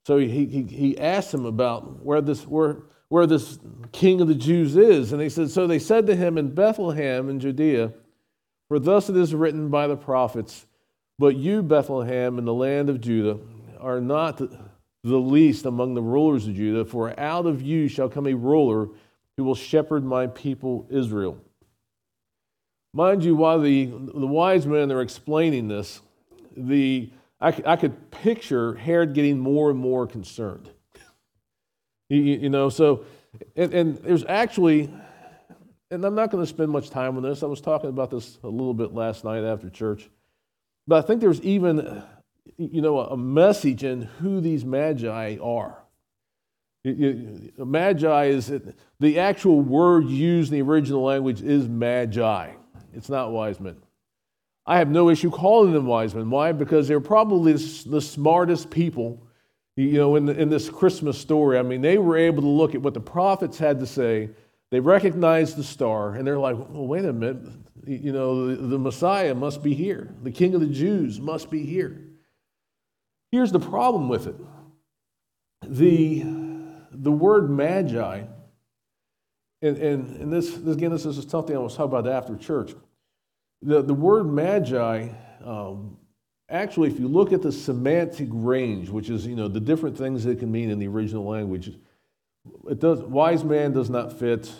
So 0.06 0.18
he, 0.18 0.46
he, 0.46 0.62
he 0.62 0.98
asked 0.98 1.32
him 1.32 1.46
about 1.46 2.04
where 2.04 2.20
this, 2.20 2.46
where, 2.46 2.82
where 3.08 3.26
this 3.26 3.58
king 3.92 4.20
of 4.20 4.28
the 4.28 4.34
Jews 4.34 4.76
is. 4.76 5.12
And 5.12 5.20
he 5.20 5.28
said, 5.28 5.50
So 5.50 5.66
they 5.66 5.78
said 5.78 6.06
to 6.06 6.16
him 6.16 6.38
in 6.38 6.54
Bethlehem 6.54 7.28
in 7.28 7.40
Judea, 7.40 7.92
For 8.68 8.78
thus 8.78 9.10
it 9.10 9.16
is 9.16 9.34
written 9.34 9.68
by 9.68 9.86
the 9.86 9.96
prophets, 9.96 10.66
But 11.18 11.36
you, 11.36 11.62
Bethlehem, 11.62 12.38
in 12.38 12.44
the 12.44 12.54
land 12.54 12.88
of 12.88 13.00
Judah, 13.00 13.38
are 13.78 14.00
not 14.00 14.40
the 15.02 15.16
least 15.16 15.64
among 15.64 15.94
the 15.94 16.02
rulers 16.02 16.46
of 16.46 16.54
Judah, 16.54 16.84
for 16.84 17.18
out 17.18 17.46
of 17.46 17.62
you 17.62 17.88
shall 17.88 18.08
come 18.08 18.26
a 18.26 18.34
ruler 18.34 18.88
who 19.36 19.44
will 19.44 19.54
shepherd 19.54 20.04
my 20.04 20.26
people 20.26 20.86
Israel. 20.90 21.38
Mind 22.92 23.24
you, 23.24 23.36
while 23.36 23.60
the, 23.60 23.86
the 23.86 24.26
wise 24.26 24.66
men 24.66 24.90
are 24.90 25.00
explaining 25.00 25.68
this, 25.68 26.00
the, 26.56 27.10
I, 27.40 27.48
I 27.64 27.76
could 27.76 28.10
picture 28.10 28.74
Herod 28.74 29.14
getting 29.14 29.38
more 29.38 29.70
and 29.70 29.78
more 29.78 30.06
concerned. 30.06 30.68
you, 32.08 32.18
you 32.18 32.48
know, 32.50 32.68
so, 32.68 33.04
and, 33.56 33.72
and 33.72 33.96
there's 33.98 34.24
actually, 34.24 34.92
and 35.90 36.04
I'm 36.04 36.16
not 36.16 36.30
going 36.30 36.42
to 36.42 36.48
spend 36.48 36.70
much 36.70 36.90
time 36.90 37.16
on 37.16 37.22
this. 37.22 37.42
I 37.42 37.46
was 37.46 37.60
talking 37.60 37.88
about 37.88 38.10
this 38.10 38.38
a 38.42 38.48
little 38.48 38.74
bit 38.74 38.92
last 38.92 39.24
night 39.24 39.44
after 39.44 39.70
church. 39.70 40.10
But 40.86 41.04
I 41.04 41.06
think 41.06 41.20
there's 41.20 41.40
even 41.42 42.02
you 42.56 42.80
know, 42.80 43.00
a 43.00 43.16
message 43.16 43.84
in 43.84 44.02
who 44.02 44.40
these 44.40 44.64
magi 44.64 45.36
are. 45.42 45.78
Magi 46.84 48.24
is 48.26 48.52
the 49.00 49.18
actual 49.18 49.60
word 49.60 50.06
used 50.06 50.52
in 50.52 50.58
the 50.58 50.70
original 50.70 51.02
language 51.02 51.42
is 51.42 51.68
magi. 51.68 52.52
It's 52.94 53.08
not 53.08 53.32
wise 53.32 53.60
men. 53.60 53.76
I 54.66 54.78
have 54.78 54.88
no 54.88 55.10
issue 55.10 55.30
calling 55.30 55.72
them 55.72 55.86
wise 55.86 56.14
men. 56.14 56.30
Why? 56.30 56.52
Because 56.52 56.88
they're 56.88 57.00
probably 57.00 57.52
the 57.52 58.00
smartest 58.00 58.70
people, 58.70 59.26
you 59.76 59.94
know, 59.94 60.16
in, 60.16 60.26
the, 60.26 60.40
in 60.40 60.48
this 60.48 60.70
Christmas 60.70 61.18
story. 61.18 61.58
I 61.58 61.62
mean, 61.62 61.82
they 61.82 61.98
were 61.98 62.16
able 62.16 62.42
to 62.42 62.48
look 62.48 62.74
at 62.74 62.82
what 62.82 62.94
the 62.94 63.00
prophets 63.00 63.58
had 63.58 63.80
to 63.80 63.86
say. 63.86 64.30
They 64.70 64.80
recognized 64.80 65.56
the 65.56 65.64
star, 65.64 66.14
and 66.14 66.26
they're 66.26 66.38
like, 66.38 66.56
well, 66.56 66.86
wait 66.86 67.04
a 67.04 67.12
minute. 67.12 67.42
You 67.86 68.12
know, 68.12 68.46
the, 68.46 68.68
the 68.68 68.78
Messiah 68.78 69.34
must 69.34 69.62
be 69.62 69.74
here. 69.74 70.14
The 70.22 70.30
King 70.30 70.54
of 70.54 70.60
the 70.60 70.66
Jews 70.68 71.20
must 71.20 71.50
be 71.50 71.64
here. 71.64 72.00
Here's 73.30 73.52
the 73.52 73.60
problem 73.60 74.08
with 74.08 74.26
it 74.26 74.36
the, 75.62 76.24
the 76.90 77.12
word 77.12 77.50
magi, 77.50 78.22
and, 79.62 79.76
and, 79.76 80.16
and 80.16 80.32
this, 80.32 80.50
this, 80.50 80.76
again, 80.76 80.90
this 80.90 81.04
is 81.04 81.22
something 81.28 81.54
I 81.54 81.58
was 81.58 81.76
talking 81.76 81.96
about 81.96 82.10
after 82.10 82.36
church. 82.36 82.72
The, 83.62 83.82
the 83.82 83.94
word 83.94 84.24
magi, 84.24 85.08
um, 85.44 85.98
actually, 86.48 86.90
if 86.90 86.98
you 86.98 87.08
look 87.08 87.32
at 87.32 87.42
the 87.42 87.52
semantic 87.52 88.28
range, 88.32 88.88
which 88.88 89.10
is, 89.10 89.26
you 89.26 89.36
know, 89.36 89.48
the 89.48 89.60
different 89.60 89.96
things 89.96 90.24
it 90.26 90.38
can 90.38 90.50
mean 90.50 90.70
in 90.70 90.78
the 90.78 90.88
original 90.88 91.26
language, 91.26 91.72
it 92.68 92.80
does, 92.80 93.00
wise 93.02 93.44
man 93.44 93.72
does 93.72 93.90
not 93.90 94.18
fit, 94.18 94.50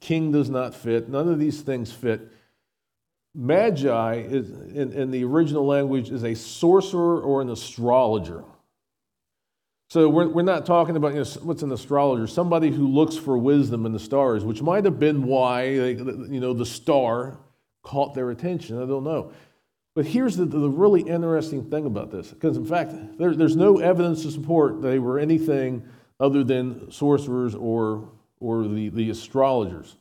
king 0.00 0.32
does 0.32 0.48
not 0.48 0.74
fit, 0.74 1.08
none 1.08 1.28
of 1.28 1.38
these 1.38 1.60
things 1.60 1.92
fit. 1.92 2.32
Magi 3.38 4.14
is, 4.16 4.50
in, 4.50 4.92
in 4.92 5.12
the 5.12 5.22
original 5.22 5.64
language 5.64 6.10
is 6.10 6.24
a 6.24 6.34
sorcerer 6.34 7.20
or 7.20 7.40
an 7.40 7.50
astrologer. 7.50 8.42
So 9.90 10.08
we're, 10.08 10.26
we're 10.26 10.42
not 10.42 10.66
talking 10.66 10.96
about 10.96 11.14
you 11.14 11.20
know, 11.20 11.30
what's 11.42 11.62
an 11.62 11.70
astrologer, 11.70 12.26
somebody 12.26 12.72
who 12.72 12.88
looks 12.88 13.16
for 13.16 13.38
wisdom 13.38 13.86
in 13.86 13.92
the 13.92 14.00
stars, 14.00 14.44
which 14.44 14.60
might 14.60 14.84
have 14.84 14.98
been 14.98 15.22
why 15.22 15.66
you 15.66 16.40
know 16.40 16.52
the 16.52 16.66
star 16.66 17.38
caught 17.82 18.12
their 18.12 18.30
attention. 18.30 18.82
I 18.82 18.86
don't 18.86 19.04
know. 19.04 19.32
But 19.94 20.04
here's 20.04 20.36
the, 20.36 20.44
the 20.44 20.68
really 20.68 21.02
interesting 21.02 21.70
thing 21.70 21.86
about 21.86 22.10
this, 22.10 22.32
because 22.32 22.56
in 22.56 22.66
fact, 22.66 22.92
there, 23.18 23.34
there's 23.36 23.56
no 23.56 23.78
evidence 23.78 24.22
to 24.22 24.32
support 24.32 24.82
they 24.82 24.98
were 24.98 25.18
anything 25.20 25.88
other 26.18 26.42
than 26.42 26.90
sorcerers 26.90 27.54
or, 27.54 28.08
or 28.40 28.66
the, 28.66 28.88
the 28.88 29.10
astrologers. 29.10 29.96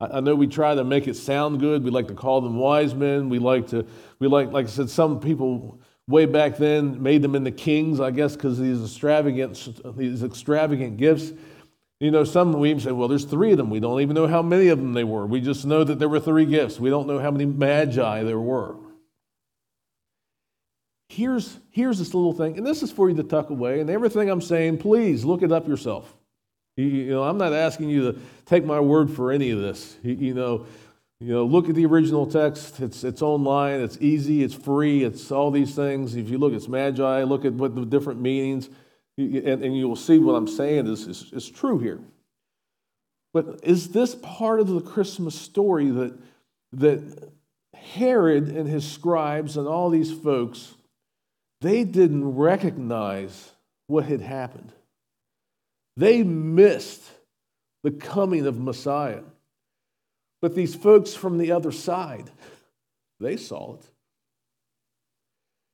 I 0.00 0.20
know 0.20 0.36
we 0.36 0.46
try 0.46 0.76
to 0.76 0.84
make 0.84 1.08
it 1.08 1.14
sound 1.14 1.58
good. 1.58 1.82
We 1.82 1.90
like 1.90 2.06
to 2.08 2.14
call 2.14 2.40
them 2.40 2.56
wise 2.56 2.94
men. 2.94 3.28
We 3.28 3.40
like 3.40 3.68
to, 3.68 3.84
we 4.20 4.28
like, 4.28 4.52
like 4.52 4.66
I 4.66 4.68
said, 4.68 4.90
some 4.90 5.18
people 5.18 5.80
way 6.06 6.24
back 6.24 6.56
then 6.56 7.02
made 7.02 7.22
them 7.22 7.34
into 7.34 7.50
kings, 7.50 7.98
I 7.98 8.12
guess, 8.12 8.36
because 8.36 8.58
these 8.58 8.80
extravagant, 8.80 9.96
these 9.96 10.22
extravagant 10.22 10.98
gifts. 10.98 11.32
You 11.98 12.12
know, 12.12 12.22
some 12.22 12.52
we 12.52 12.70
even 12.70 12.80
say, 12.80 12.92
well, 12.92 13.08
there's 13.08 13.24
three 13.24 13.50
of 13.50 13.58
them. 13.58 13.70
We 13.70 13.80
don't 13.80 14.00
even 14.00 14.14
know 14.14 14.28
how 14.28 14.40
many 14.40 14.68
of 14.68 14.78
them 14.78 14.92
they 14.92 15.02
were. 15.02 15.26
We 15.26 15.40
just 15.40 15.66
know 15.66 15.82
that 15.82 15.98
there 15.98 16.08
were 16.08 16.20
three 16.20 16.46
gifts. 16.46 16.78
We 16.78 16.90
don't 16.90 17.08
know 17.08 17.18
how 17.18 17.32
many 17.32 17.44
magi 17.44 18.22
there 18.22 18.38
were. 18.38 18.76
Here's, 21.08 21.58
here's 21.70 21.98
this 21.98 22.14
little 22.14 22.32
thing, 22.32 22.56
and 22.56 22.64
this 22.64 22.84
is 22.84 22.92
for 22.92 23.10
you 23.10 23.16
to 23.16 23.24
tuck 23.24 23.50
away. 23.50 23.80
And 23.80 23.90
everything 23.90 24.30
I'm 24.30 24.40
saying, 24.40 24.78
please 24.78 25.24
look 25.24 25.42
it 25.42 25.50
up 25.50 25.66
yourself. 25.66 26.17
You 26.78 27.10
know, 27.10 27.24
I'm 27.24 27.38
not 27.38 27.52
asking 27.52 27.90
you 27.90 28.12
to 28.12 28.20
take 28.46 28.64
my 28.64 28.78
word 28.78 29.10
for 29.10 29.32
any 29.32 29.50
of 29.50 29.58
this. 29.58 29.96
You 30.02 30.32
know, 30.32 30.66
You 31.20 31.32
know, 31.34 31.44
look 31.44 31.68
at 31.68 31.74
the 31.74 31.84
original 31.84 32.26
text. 32.26 32.78
It's, 32.78 33.02
it's 33.02 33.22
online, 33.22 33.80
it's 33.80 33.98
easy, 34.00 34.44
it's 34.44 34.54
free, 34.54 35.02
it's 35.02 35.32
all 35.32 35.50
these 35.50 35.74
things. 35.74 36.14
If 36.14 36.30
you 36.30 36.38
look, 36.38 36.52
it's 36.52 36.68
magi, 36.68 37.24
look 37.24 37.44
at 37.44 37.54
what 37.54 37.74
the 37.74 37.84
different 37.84 38.20
meanings, 38.20 38.70
and, 39.16 39.64
and 39.64 39.76
you 39.76 39.88
will 39.88 39.96
see 39.96 40.18
what 40.20 40.34
I'm 40.34 40.46
saying 40.46 40.86
is, 40.86 41.08
is, 41.08 41.32
is 41.32 41.50
true 41.50 41.80
here. 41.80 41.98
But 43.34 43.60
is 43.64 43.88
this 43.88 44.14
part 44.14 44.60
of 44.60 44.68
the 44.68 44.80
Christmas 44.80 45.34
story 45.34 45.90
that, 45.90 46.16
that 46.74 47.32
Herod 47.74 48.48
and 48.48 48.68
his 48.68 48.88
scribes 48.88 49.56
and 49.56 49.66
all 49.66 49.90
these 49.90 50.12
folks, 50.12 50.76
they 51.60 51.82
didn't 51.82 52.36
recognize 52.36 53.50
what 53.88 54.04
had 54.04 54.20
happened? 54.20 54.72
They 55.98 56.22
missed 56.22 57.02
the 57.82 57.90
coming 57.90 58.46
of 58.46 58.56
Messiah. 58.56 59.22
But 60.40 60.54
these 60.54 60.72
folks 60.72 61.12
from 61.12 61.38
the 61.38 61.50
other 61.50 61.72
side, 61.72 62.30
they 63.18 63.36
saw 63.36 63.74
it. 63.74 63.90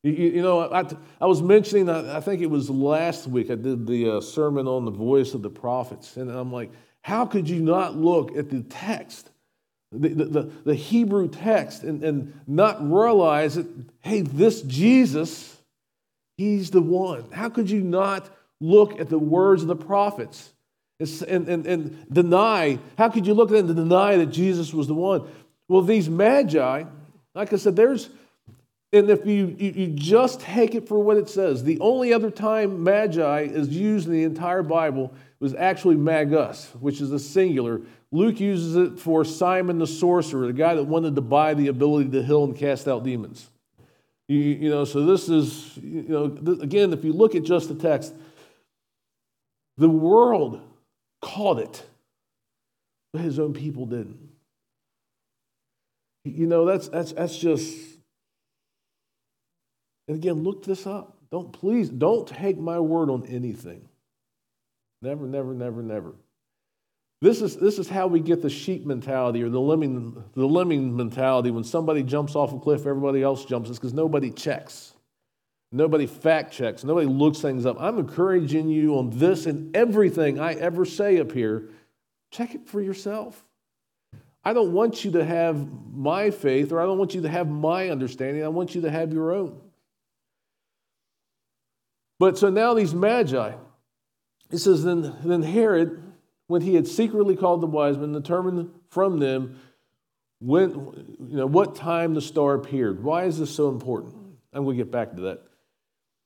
You, 0.02 0.12
you 0.12 0.42
know, 0.42 0.72
I, 0.72 0.84
I, 1.20 1.26
was 1.26 1.42
mentioning, 1.42 1.90
I, 1.90 2.20
think 2.20 2.40
it 2.40 2.48
was 2.48 2.70
last 2.70 3.26
week, 3.26 3.50
I 3.50 3.56
did 3.56 3.86
the 3.86 4.16
uh, 4.16 4.20
sermon 4.22 4.66
on 4.66 4.86
the 4.86 4.90
voice 4.90 5.34
of 5.34 5.42
the 5.42 5.50
prophets. 5.50 6.16
And 6.16 6.30
I'm 6.30 6.50
like, 6.50 6.70
how 7.02 7.26
could 7.26 7.46
you 7.46 7.60
not 7.60 7.94
look 7.94 8.34
at 8.34 8.48
the 8.48 8.62
text, 8.62 9.30
the, 9.92 10.08
the, 10.08 10.50
the 10.64 10.74
Hebrew 10.74 11.28
text, 11.28 11.82
and, 11.82 12.02
and 12.02 12.40
not 12.46 12.78
realize 12.80 13.56
that, 13.56 13.66
hey, 14.00 14.22
this 14.22 14.62
Jesus, 14.62 15.54
he's 16.38 16.70
the 16.70 16.82
one? 16.82 17.30
How 17.30 17.50
could 17.50 17.68
you 17.68 17.82
not 17.82 18.30
look 18.64 19.00
at 19.00 19.08
the 19.08 19.18
words 19.18 19.62
of 19.62 19.68
the 19.68 19.76
prophets? 19.76 20.54
and, 21.00 21.48
and, 21.48 21.66
and 21.66 22.06
deny. 22.12 22.78
How 22.96 23.08
could 23.08 23.26
you 23.26 23.34
look 23.34 23.50
at 23.50 23.56
it 23.56 23.64
and 23.64 23.76
deny 23.76 24.16
that 24.16 24.26
Jesus 24.26 24.72
was 24.72 24.86
the 24.86 24.94
one? 24.94 25.28
Well, 25.68 25.82
these 25.82 26.08
magi, 26.08 26.84
like 27.34 27.52
I 27.52 27.56
said, 27.56 27.76
there's, 27.76 28.10
and 28.92 29.10
if 29.10 29.26
you, 29.26 29.56
you, 29.58 29.70
you 29.70 29.86
just 29.88 30.40
take 30.40 30.74
it 30.74 30.86
for 30.86 30.98
what 30.98 31.16
it 31.16 31.28
says, 31.28 31.64
the 31.64 31.80
only 31.80 32.12
other 32.12 32.30
time 32.30 32.82
magi 32.84 33.40
is 33.42 33.68
used 33.68 34.06
in 34.06 34.12
the 34.12 34.22
entire 34.22 34.62
Bible 34.62 35.12
was 35.40 35.54
actually 35.54 35.96
magus, 35.96 36.70
which 36.80 37.00
is 37.00 37.10
a 37.12 37.18
singular. 37.18 37.80
Luke 38.12 38.38
uses 38.38 38.76
it 38.76 38.98
for 38.98 39.24
Simon 39.24 39.78
the 39.78 39.86
sorcerer, 39.86 40.46
the 40.46 40.52
guy 40.52 40.74
that 40.74 40.84
wanted 40.84 41.16
to 41.16 41.20
buy 41.20 41.54
the 41.54 41.68
ability 41.68 42.10
to 42.10 42.22
heal 42.22 42.44
and 42.44 42.56
cast 42.56 42.86
out 42.86 43.02
demons. 43.02 43.50
You, 44.28 44.38
you 44.38 44.70
know, 44.70 44.84
so 44.84 45.04
this 45.04 45.28
is, 45.28 45.76
you 45.82 46.04
know, 46.08 46.24
again, 46.62 46.92
if 46.92 47.04
you 47.04 47.12
look 47.12 47.34
at 47.34 47.42
just 47.42 47.68
the 47.68 47.74
text, 47.74 48.14
the 49.76 49.88
world 49.88 50.60
called 51.20 51.60
it, 51.60 51.84
but 53.12 53.22
his 53.22 53.38
own 53.38 53.52
people 53.52 53.86
didn't. 53.86 54.18
You 56.24 56.46
know, 56.46 56.64
that's, 56.64 56.88
that's, 56.88 57.12
that's 57.12 57.36
just, 57.36 57.76
and 60.08 60.16
again, 60.16 60.42
look 60.42 60.64
this 60.64 60.86
up. 60.86 61.18
Don't 61.30 61.52
please, 61.52 61.88
don't 61.90 62.26
take 62.26 62.58
my 62.58 62.78
word 62.78 63.10
on 63.10 63.26
anything. 63.26 63.88
Never, 65.02 65.26
never, 65.26 65.52
never, 65.52 65.82
never. 65.82 66.14
This 67.20 67.42
is, 67.42 67.56
this 67.56 67.78
is 67.78 67.88
how 67.88 68.06
we 68.06 68.20
get 68.20 68.42
the 68.42 68.50
sheep 68.50 68.86
mentality 68.86 69.42
or 69.42 69.48
the 69.48 69.60
lemming, 69.60 70.22
the 70.34 70.46
lemming 70.46 70.96
mentality. 70.96 71.50
When 71.50 71.64
somebody 71.64 72.02
jumps 72.02 72.34
off 72.34 72.52
a 72.52 72.58
cliff, 72.58 72.80
everybody 72.80 73.22
else 73.22 73.44
jumps. 73.44 73.68
It's 73.68 73.78
because 73.78 73.94
nobody 73.94 74.30
checks. 74.30 74.93
Nobody 75.74 76.06
fact 76.06 76.52
checks. 76.52 76.84
Nobody 76.84 77.08
looks 77.08 77.40
things 77.40 77.66
up. 77.66 77.78
I'm 77.80 77.98
encouraging 77.98 78.68
you 78.68 78.96
on 78.96 79.10
this 79.10 79.44
and 79.44 79.76
everything 79.76 80.38
I 80.38 80.52
ever 80.52 80.84
say 80.84 81.18
up 81.18 81.32
here. 81.32 81.68
Check 82.30 82.54
it 82.54 82.68
for 82.68 82.80
yourself. 82.80 83.44
I 84.44 84.52
don't 84.52 84.72
want 84.72 85.04
you 85.04 85.10
to 85.12 85.24
have 85.24 85.66
my 85.92 86.30
faith 86.30 86.70
or 86.70 86.80
I 86.80 86.84
don't 86.84 86.96
want 86.96 87.16
you 87.16 87.22
to 87.22 87.28
have 87.28 87.48
my 87.48 87.88
understanding. 87.90 88.44
I 88.44 88.48
want 88.48 88.76
you 88.76 88.82
to 88.82 88.90
have 88.90 89.12
your 89.12 89.32
own. 89.32 89.60
But 92.20 92.38
so 92.38 92.50
now 92.50 92.74
these 92.74 92.94
magi, 92.94 93.54
it 94.52 94.58
says, 94.58 94.84
then, 94.84 95.16
then 95.24 95.42
Herod, 95.42 96.00
when 96.46 96.62
he 96.62 96.76
had 96.76 96.86
secretly 96.86 97.34
called 97.34 97.60
the 97.60 97.66
wise 97.66 97.98
men, 97.98 98.12
determined 98.12 98.70
from 98.90 99.18
them 99.18 99.58
when, 100.38 100.70
you 101.18 101.36
know, 101.36 101.46
what 101.46 101.74
time 101.74 102.14
the 102.14 102.20
star 102.20 102.54
appeared. 102.54 103.02
Why 103.02 103.24
is 103.24 103.40
this 103.40 103.50
so 103.50 103.70
important? 103.70 104.14
I'm 104.52 104.62
going 104.62 104.78
to 104.78 104.84
get 104.84 104.92
back 104.92 105.16
to 105.16 105.22
that. 105.22 105.42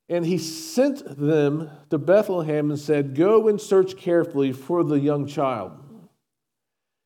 And 0.08 0.24
he 0.24 0.38
sent 0.38 1.18
them 1.18 1.70
to 1.90 1.98
Bethlehem 1.98 2.70
and 2.70 2.78
said, 2.78 3.14
Go 3.14 3.48
and 3.48 3.60
search 3.60 3.96
carefully 3.96 4.52
for 4.52 4.82
the 4.82 4.98
young 4.98 5.26
child. 5.26 5.72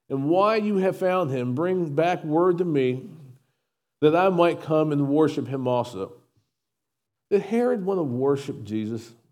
And 0.09 0.29
why 0.29 0.57
you 0.57 0.77
have 0.77 0.97
found 0.97 1.31
him, 1.31 1.55
bring 1.55 1.95
back 1.95 2.23
word 2.23 2.59
to 2.59 2.65
me 2.65 3.09
that 4.03 4.15
I 4.15 4.29
might 4.29 4.63
come 4.63 4.93
and 4.93 5.09
worship 5.09 5.49
him 5.49 5.67
also. 5.67 6.13
Did 7.31 7.43
Herod 7.43 7.85
want 7.85 7.99
to 7.99 8.05
worship 8.05 8.65
Jesus? 8.65 9.13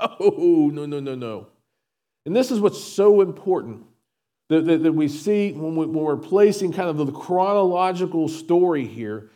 Oh, 0.00 0.70
no, 0.74 0.86
no, 0.86 0.98
no, 0.98 1.14
no. 1.14 1.46
And 2.26 2.34
this 2.34 2.50
is 2.50 2.58
what's 2.58 2.82
so 2.82 3.20
important 3.20 3.84
that, 4.48 4.66
that, 4.66 4.82
that 4.82 4.92
we 4.92 5.06
see 5.06 5.52
when, 5.52 5.76
we, 5.76 5.86
when 5.86 6.04
we're 6.04 6.16
placing 6.16 6.72
kind 6.72 6.88
of 6.88 6.96
the 6.96 7.12
chronological 7.12 8.28
story 8.28 8.86
here 8.86 9.30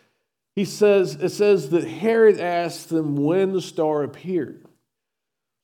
he 0.59 0.65
says, 0.65 1.15
it 1.15 1.29
says 1.29 1.71
that 1.71 1.85
Herod 1.85 2.41
asked 2.41 2.88
them 2.88 3.15
when 3.15 3.53
the 3.53 3.61
star 3.61 4.03
appeared. 4.03 4.67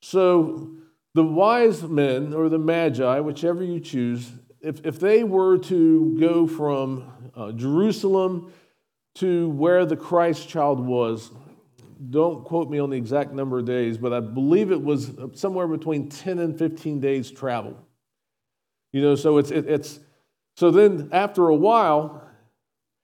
So 0.01 0.69
the 1.13 1.23
wise 1.23 1.83
men 1.83 2.33
or 2.33 2.47
the 2.47 2.59
magi, 2.59 3.19
whichever 3.19 3.61
you 3.61 3.81
choose, 3.81 4.31
if, 4.61 4.85
if 4.85 4.97
they 4.97 5.25
were 5.25 5.57
to 5.57 6.17
go 6.17 6.47
from 6.47 7.11
uh, 7.35 7.51
Jerusalem 7.51 8.53
to 9.15 9.49
where 9.49 9.85
the 9.85 9.97
Christ 9.97 10.47
child 10.47 10.79
was, 10.79 11.29
don't 12.09 12.45
quote 12.45 12.69
me 12.69 12.79
on 12.79 12.89
the 12.89 12.95
exact 12.95 13.33
number 13.33 13.59
of 13.59 13.65
days, 13.65 13.97
but 13.97 14.13
I 14.13 14.21
believe 14.21 14.71
it 14.71 14.81
was 14.81 15.11
somewhere 15.33 15.67
between 15.67 16.07
10 16.07 16.39
and 16.39 16.57
15 16.57 17.01
days 17.01 17.29
travel. 17.31 17.77
You 18.93 19.01
know, 19.01 19.15
so 19.15 19.39
it's, 19.39 19.51
it, 19.51 19.67
it's, 19.67 19.99
so 20.55 20.71
then 20.71 21.09
after 21.11 21.49
a 21.49 21.55
while, 21.55 22.24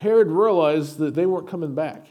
Herod 0.01 0.29
realized 0.29 0.97
that 0.97 1.13
they 1.13 1.27
weren't 1.27 1.47
coming 1.47 1.75
back. 1.75 2.07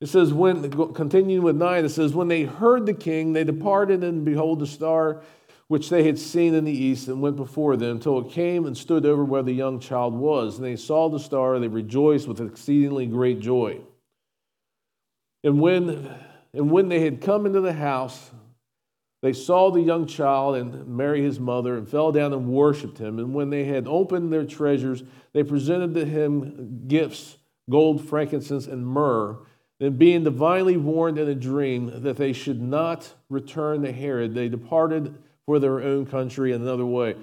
It 0.00 0.08
says, 0.08 0.32
when, 0.32 0.70
continuing 0.94 1.44
with 1.44 1.56
9, 1.56 1.84
it 1.84 1.90
says, 1.90 2.14
When 2.14 2.28
they 2.28 2.44
heard 2.44 2.86
the 2.86 2.94
king, 2.94 3.34
they 3.34 3.44
departed, 3.44 4.02
and 4.02 4.24
behold, 4.24 4.60
the 4.60 4.66
star 4.66 5.20
which 5.68 5.90
they 5.90 6.04
had 6.04 6.18
seen 6.18 6.54
in 6.54 6.64
the 6.64 6.72
east 6.72 7.08
and 7.08 7.20
went 7.20 7.36
before 7.36 7.76
them 7.76 7.90
until 7.90 8.18
it 8.20 8.32
came 8.32 8.64
and 8.64 8.76
stood 8.76 9.04
over 9.04 9.22
where 9.22 9.42
the 9.42 9.52
young 9.52 9.78
child 9.78 10.14
was. 10.14 10.56
And 10.56 10.64
they 10.64 10.76
saw 10.76 11.10
the 11.10 11.20
star, 11.20 11.58
they 11.58 11.68
rejoiced 11.68 12.26
with 12.26 12.40
exceedingly 12.40 13.04
great 13.04 13.40
joy. 13.40 13.78
And 15.44 15.60
when, 15.60 16.10
and 16.54 16.70
when 16.70 16.88
they 16.88 17.00
had 17.00 17.20
come 17.20 17.44
into 17.44 17.60
the 17.60 17.74
house, 17.74 18.30
they 19.22 19.32
saw 19.32 19.70
the 19.70 19.82
young 19.82 20.06
child 20.06 20.56
and 20.56 20.86
Mary 20.86 21.22
his 21.22 21.38
mother 21.38 21.76
and 21.76 21.88
fell 21.88 22.10
down 22.10 22.32
and 22.32 22.48
worshiped 22.48 22.98
him. 22.98 23.18
And 23.18 23.34
when 23.34 23.50
they 23.50 23.64
had 23.64 23.86
opened 23.86 24.32
their 24.32 24.46
treasures, 24.46 25.02
they 25.32 25.42
presented 25.42 25.94
to 25.94 26.04
him 26.06 26.84
gifts 26.88 27.36
gold, 27.68 28.06
frankincense, 28.08 28.66
and 28.66 28.86
myrrh. 28.86 29.38
Then, 29.78 29.96
being 29.96 30.24
divinely 30.24 30.76
warned 30.76 31.18
in 31.18 31.28
a 31.28 31.34
dream 31.34 32.02
that 32.02 32.16
they 32.16 32.32
should 32.32 32.60
not 32.60 33.14
return 33.30 33.82
to 33.82 33.92
Herod, 33.92 34.34
they 34.34 34.48
departed 34.48 35.16
for 35.46 35.58
their 35.58 35.80
own 35.80 36.04
country 36.04 36.52
in 36.52 36.60
another 36.60 36.84
way. 36.84 37.16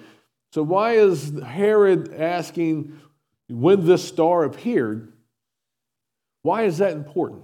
So, 0.54 0.64
why 0.64 0.94
is 0.94 1.38
Herod 1.46 2.14
asking 2.14 3.00
when 3.50 3.86
this 3.86 4.08
star 4.08 4.44
appeared? 4.44 5.14
Why 6.42 6.64
is 6.64 6.80
that 6.80 6.94
important? 6.94 7.44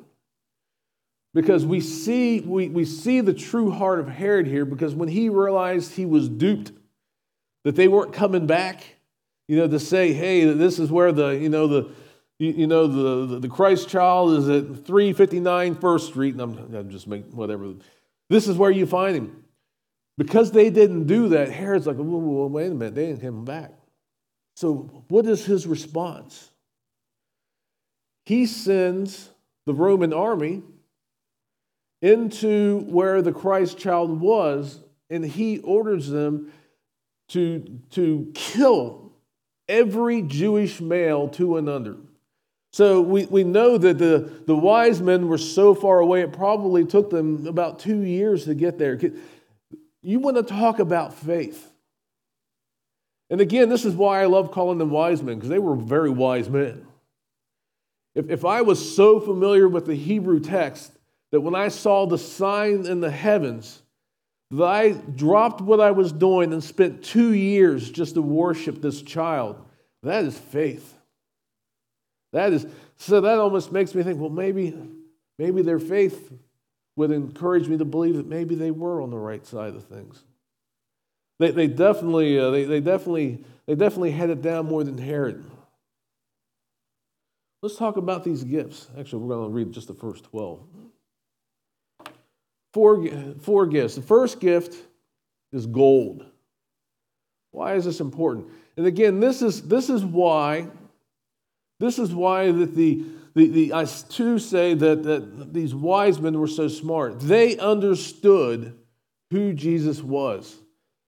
Because 1.33 1.65
we 1.65 1.79
see, 1.79 2.41
we, 2.41 2.69
we 2.69 2.85
see 2.85 3.21
the 3.21 3.33
true 3.33 3.71
heart 3.71 3.99
of 3.99 4.07
Herod 4.07 4.45
here 4.45 4.65
because 4.65 4.93
when 4.93 5.09
he 5.09 5.29
realized 5.29 5.93
he 5.93 6.05
was 6.05 6.29
duped, 6.29 6.71
that 7.63 7.75
they 7.75 7.87
weren't 7.87 8.13
coming 8.13 8.45
back, 8.45 8.83
you 9.47 9.57
know, 9.57 9.67
to 9.67 9.79
say, 9.79 10.13
hey, 10.13 10.45
this 10.45 10.79
is 10.79 10.91
where 10.91 11.11
the, 11.11 11.29
you 11.29 11.49
know, 11.49 11.67
the, 11.67 11.91
you, 12.39 12.67
know, 12.67 12.87
the, 12.87 13.39
the 13.39 13.47
Christ 13.47 13.87
child 13.87 14.33
is 14.33 14.49
at 14.49 14.85
359 14.85 15.75
First 15.75 16.07
Street, 16.07 16.33
and 16.33 16.41
I'm, 16.41 16.75
I'm 16.75 16.89
just 16.89 17.07
making 17.07 17.35
whatever. 17.35 17.73
This 18.29 18.47
is 18.47 18.57
where 18.57 18.71
you 18.71 18.85
find 18.85 19.15
him. 19.15 19.43
Because 20.17 20.51
they 20.51 20.69
didn't 20.69 21.07
do 21.07 21.29
that, 21.29 21.49
Herod's 21.49 21.87
like, 21.87 21.95
whoa, 21.95 22.17
whoa, 22.17 22.47
wait 22.47 22.67
a 22.67 22.75
minute, 22.75 22.95
they 22.95 23.07
didn't 23.07 23.21
come 23.21 23.45
back. 23.45 23.71
So, 24.55 25.03
what 25.07 25.25
is 25.25 25.45
his 25.45 25.65
response? 25.65 26.49
He 28.25 28.45
sends 28.45 29.29
the 29.65 29.73
Roman 29.73 30.13
army 30.13 30.61
into 32.03 32.79
where 32.81 33.21
the 33.21 33.31
Christ 33.31 33.77
child 33.77 34.19
was, 34.19 34.81
and 35.09 35.23
he 35.25 35.59
orders 35.59 36.09
them 36.09 36.51
to, 37.29 37.79
two 37.89 38.29
kill 38.35 39.13
every 39.69 40.21
Jewish 40.21 40.81
male 40.81 41.29
to 41.29 41.55
and 41.55 41.69
under. 41.69 41.95
So 42.73 42.99
we, 42.99 43.25
we 43.27 43.45
know 43.45 43.77
that 43.77 43.99
the, 43.99 44.29
the 44.45 44.55
wise 44.55 45.01
men 45.01 45.29
were 45.29 45.37
so 45.37 45.73
far 45.73 45.99
away, 45.99 46.21
it 46.21 46.33
probably 46.33 46.83
took 46.83 47.09
them 47.09 47.47
about 47.47 47.79
two 47.79 48.01
years 48.01 48.43
to 48.45 48.53
get 48.53 48.77
there. 48.77 48.99
You 50.01 50.19
want 50.19 50.35
to 50.35 50.43
talk 50.43 50.79
about 50.79 51.13
faith. 51.13 51.71
And 53.29 53.39
again, 53.39 53.69
this 53.69 53.85
is 53.85 53.95
why 53.95 54.21
I 54.21 54.25
love 54.25 54.51
calling 54.51 54.77
them 54.77 54.89
wise 54.89 55.23
men, 55.23 55.35
because 55.35 55.49
they 55.49 55.57
were 55.57 55.77
very 55.77 56.09
wise 56.09 56.49
men. 56.49 56.85
If, 58.13 58.29
if 58.29 58.43
I 58.43 58.61
was 58.61 58.93
so 58.93 59.21
familiar 59.21 59.69
with 59.69 59.85
the 59.85 59.95
Hebrew 59.95 60.41
text 60.41 60.91
that 61.33 61.41
when 61.41 61.55
I 61.55 61.69
saw 61.69 62.05
the 62.05 62.19
sign 62.19 62.85
in 62.85 62.99
the 62.99 63.09
heavens, 63.09 63.81
that 64.51 64.63
I 64.63 64.91
dropped 64.91 65.61
what 65.61 65.79
I 65.79 65.89
was 65.89 66.11
doing 66.11 66.53
and 66.53 66.63
spent 66.63 67.03
two 67.03 67.33
years 67.33 67.89
just 67.89 68.13
to 68.13 68.21
worship 68.21 68.83
this 68.83 69.01
child, 69.01 69.59
that 70.03 70.25
is 70.25 70.37
faith. 70.37 70.93
That 72.33 72.53
is 72.53 72.67
so 72.97 73.19
that 73.19 73.39
almost 73.39 73.71
makes 73.71 73.95
me 73.95 74.03
think, 74.03 74.19
well, 74.19 74.29
maybe, 74.29 74.77
maybe 75.39 75.63
their 75.63 75.79
faith 75.79 76.31
would 76.97 77.09
encourage 77.09 77.67
me 77.67 77.79
to 77.79 77.85
believe 77.85 78.17
that 78.17 78.27
maybe 78.27 78.53
they 78.53 78.69
were 78.69 79.01
on 79.01 79.09
the 79.09 79.17
right 79.17 79.43
side 79.43 79.73
of 79.73 79.85
things. 79.85 80.23
They, 81.39 81.49
they 81.49 81.65
definitely, 81.65 82.37
uh, 82.37 82.51
they, 82.51 82.65
they 82.65 82.79
definitely, 82.79 83.43
they 83.65 83.73
definitely 83.73 84.11
had 84.11 84.29
it 84.29 84.43
down 84.43 84.67
more 84.67 84.83
than 84.83 84.99
Herod. 84.99 85.43
Let's 87.63 87.75
talk 87.75 87.97
about 87.97 88.23
these 88.23 88.43
gifts. 88.43 88.87
Actually, 88.99 89.23
we're 89.23 89.35
going 89.35 89.49
to 89.49 89.53
read 89.55 89.71
just 89.71 89.87
the 89.87 89.95
first 89.95 90.25
12. 90.25 90.59
Four, 92.73 93.07
four 93.41 93.67
gifts. 93.67 93.95
The 93.95 94.01
first 94.01 94.39
gift 94.39 94.75
is 95.51 95.65
gold. 95.67 96.25
Why 97.51 97.75
is 97.75 97.85
this 97.85 97.99
important? 97.99 98.47
And 98.75 98.87
again, 98.87 99.19
this 99.19 99.43
is, 99.43 99.61
this 99.61 99.89
is 99.89 100.03
why, 100.03 100.67
this 101.79 101.99
is 101.99 102.13
why 102.13 102.51
that 102.51 102.75
the, 102.75 103.05
the, 103.35 103.47
the, 103.47 103.73
I 103.73 103.85
too 103.85 104.39
say 104.39 104.73
that, 104.73 105.03
that 105.03 105.53
these 105.53 105.75
wise 105.75 106.19
men 106.19 106.39
were 106.39 106.47
so 106.47 106.67
smart. 106.67 107.19
They 107.19 107.57
understood 107.57 108.77
who 109.29 109.53
Jesus 109.53 110.01
was. 110.01 110.57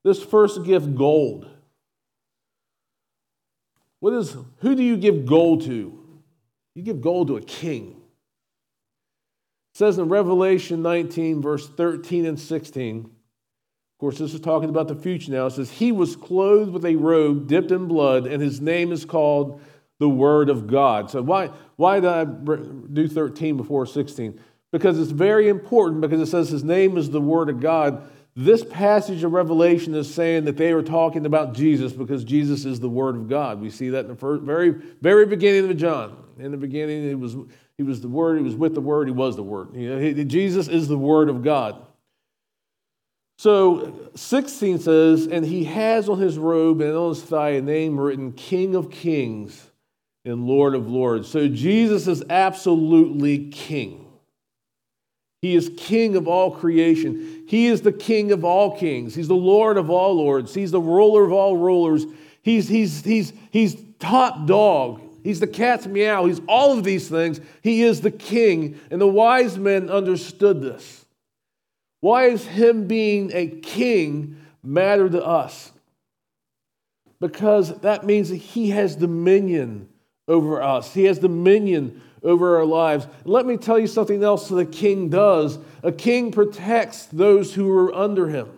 This 0.03 0.23
first 0.23 0.63
gift, 0.63 0.95
gold. 0.95 1.49
What 3.99 4.13
is, 4.13 4.37
who 4.59 4.75
do 4.75 4.83
you 4.83 4.97
give 4.97 5.25
gold 5.25 5.63
to? 5.63 5.99
You 6.75 6.83
give 6.83 7.01
gold 7.01 7.29
to 7.29 7.37
a 7.37 7.41
king. 7.41 8.01
It 9.75 9.79
says 9.79 9.97
in 9.97 10.07
Revelation 10.07 10.81
19, 10.81 11.41
verse 11.41 11.67
13 11.67 12.25
and 12.25 12.39
16, 12.39 12.99
of 13.03 13.99
course, 13.99 14.17
this 14.17 14.33
is 14.33 14.39
talking 14.39 14.69
about 14.69 14.87
the 14.87 14.95
future 14.95 15.33
now. 15.33 15.47
It 15.47 15.51
says, 15.51 15.69
He 15.69 15.91
was 15.91 16.15
clothed 16.15 16.71
with 16.71 16.85
a 16.85 16.95
robe 16.95 17.47
dipped 17.47 17.71
in 17.71 17.89
blood, 17.89 18.25
and 18.25 18.41
his 18.41 18.61
name 18.61 18.93
is 18.93 19.03
called 19.03 19.59
the 19.99 20.07
Word 20.07 20.49
of 20.49 20.67
God. 20.67 21.11
So, 21.11 21.21
why, 21.21 21.47
why 21.75 21.99
did 21.99 22.09
I 22.09 22.23
do 22.23 23.09
13 23.09 23.57
before 23.57 23.85
16? 23.85 24.39
Because 24.71 24.97
it's 24.97 25.11
very 25.11 25.49
important, 25.49 25.99
because 25.99 26.21
it 26.21 26.27
says 26.27 26.47
his 26.47 26.63
name 26.63 26.97
is 26.97 27.09
the 27.09 27.19
Word 27.19 27.49
of 27.49 27.59
God. 27.59 28.09
This 28.33 28.63
passage 28.63 29.25
of 29.25 29.33
Revelation 29.33 29.93
is 29.93 30.13
saying 30.13 30.45
that 30.45 30.55
they 30.55 30.73
were 30.73 30.83
talking 30.83 31.25
about 31.25 31.53
Jesus 31.53 31.91
because 31.91 32.23
Jesus 32.23 32.63
is 32.63 32.79
the 32.79 32.87
Word 32.87 33.17
of 33.17 33.27
God. 33.27 33.59
We 33.59 33.69
see 33.69 33.89
that 33.89 34.05
in 34.05 34.07
the 34.07 34.15
first, 34.15 34.43
very, 34.43 34.69
very 35.01 35.25
beginning 35.25 35.69
of 35.69 35.75
John. 35.75 36.15
In 36.39 36.51
the 36.51 36.57
beginning, 36.57 37.07
he 37.07 37.15
was, 37.15 37.35
he 37.77 37.83
was 37.83 38.01
the 38.01 38.07
Word, 38.07 38.37
he 38.37 38.43
was 38.43 38.55
with 38.55 38.73
the 38.73 38.81
Word, 38.81 39.07
he 39.07 39.13
was 39.13 39.35
the 39.35 39.43
Word. 39.43 39.69
He, 39.73 40.23
Jesus 40.25 40.67
is 40.67 40.87
the 40.87 40.97
Word 40.97 41.29
of 41.29 41.43
God. 41.43 41.81
So 43.37 44.09
16 44.15 44.79
says, 44.79 45.27
And 45.27 45.45
he 45.45 45.65
has 45.65 46.07
on 46.07 46.19
his 46.19 46.37
robe 46.37 46.81
and 46.81 46.95
on 46.95 47.09
his 47.09 47.21
thigh 47.21 47.51
a 47.51 47.61
name 47.61 47.99
written 47.99 48.31
King 48.31 48.75
of 48.75 48.89
Kings 48.89 49.69
and 50.23 50.45
Lord 50.45 50.73
of 50.73 50.89
Lords. 50.89 51.27
So 51.27 51.47
Jesus 51.47 52.07
is 52.07 52.23
absolutely 52.29 53.49
King. 53.49 54.05
He 55.41 55.55
is 55.55 55.69
King 55.77 56.15
of 56.15 56.27
all 56.27 56.49
creation. 56.49 57.43
He 57.47 57.67
is 57.67 57.81
the 57.81 57.91
King 57.91 58.31
of 58.31 58.43
all 58.43 58.75
kings. 58.77 59.13
He's 59.13 59.27
the 59.27 59.35
Lord 59.35 59.77
of 59.77 59.91
all 59.91 60.15
lords. 60.15 60.53
He's 60.53 60.71
the 60.71 60.81
ruler 60.81 61.23
of 61.23 61.31
all 61.31 61.55
rulers. 61.55 62.05
He's, 62.41 62.67
he's, 62.67 63.03
he's, 63.03 63.31
he's 63.51 63.75
top 63.99 64.47
dog. 64.47 65.01
He's 65.25 65.39
the 65.39 65.47
cat's 65.47 65.87
meow. 65.87 66.25
He's 66.25 66.39
all 66.47 66.77
of 66.77 66.83
these 66.83 67.09
things. 67.09 67.41
He 67.63 67.81
is 67.81 68.01
the 68.01 68.11
king. 68.11 68.79
And 68.91 69.01
the 69.01 69.07
wise 69.07 69.57
men 69.57 69.89
understood 69.89 70.61
this. 70.61 71.03
Why 71.99 72.25
is 72.25 72.45
him 72.45 72.85
being 72.85 73.31
a 73.33 73.47
king 73.47 74.37
matter 74.63 75.09
to 75.09 75.25
us? 75.25 75.71
Because 77.19 77.79
that 77.79 78.05
means 78.05 78.29
that 78.29 78.35
he 78.35 78.69
has 78.69 78.95
dominion 78.95 79.89
over 80.27 80.61
us, 80.61 80.93
he 80.93 81.05
has 81.05 81.17
dominion 81.17 82.03
over 82.21 82.57
our 82.57 82.65
lives. 82.65 83.07
let 83.23 83.47
me 83.47 83.57
tell 83.57 83.79
you 83.79 83.87
something 83.87 84.23
else 84.23 84.49
that 84.49 84.57
a 84.57 84.65
king 84.65 85.09
does 85.09 85.57
a 85.81 85.91
king 85.91 86.31
protects 86.31 87.05
those 87.07 87.53
who 87.53 87.71
are 87.71 87.93
under 87.95 88.27
him. 88.27 88.49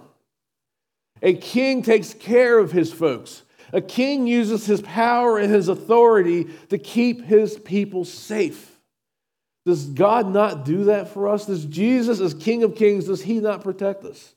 A 1.22 1.34
king 1.34 1.82
takes 1.82 2.14
care 2.14 2.60
of 2.60 2.74
his 2.74 2.92
folks. 2.92 3.44
A 3.74 3.82
king 3.82 4.28
uses 4.28 4.66
his 4.66 4.82
power 4.82 5.38
and 5.38 5.54
his 5.54 5.68
authority 5.68 6.46
to 6.70 6.78
keep 6.78 7.24
his 7.24 7.58
people 7.58 8.06
safe. 8.06 8.78
Does 9.66 9.86
God 9.86 10.32
not 10.32 10.64
do 10.64 10.86
that 10.86 11.10
for 11.10 11.28
us? 11.28 11.46
Does 11.46 11.66
Jesus, 11.66 12.22
as 12.22 12.34
King 12.34 12.64
of 12.64 12.76
Kings, 12.76 13.06
does 13.06 13.22
he 13.22 13.40
not 13.40 13.64
protect 13.64 14.06
us? 14.06 14.34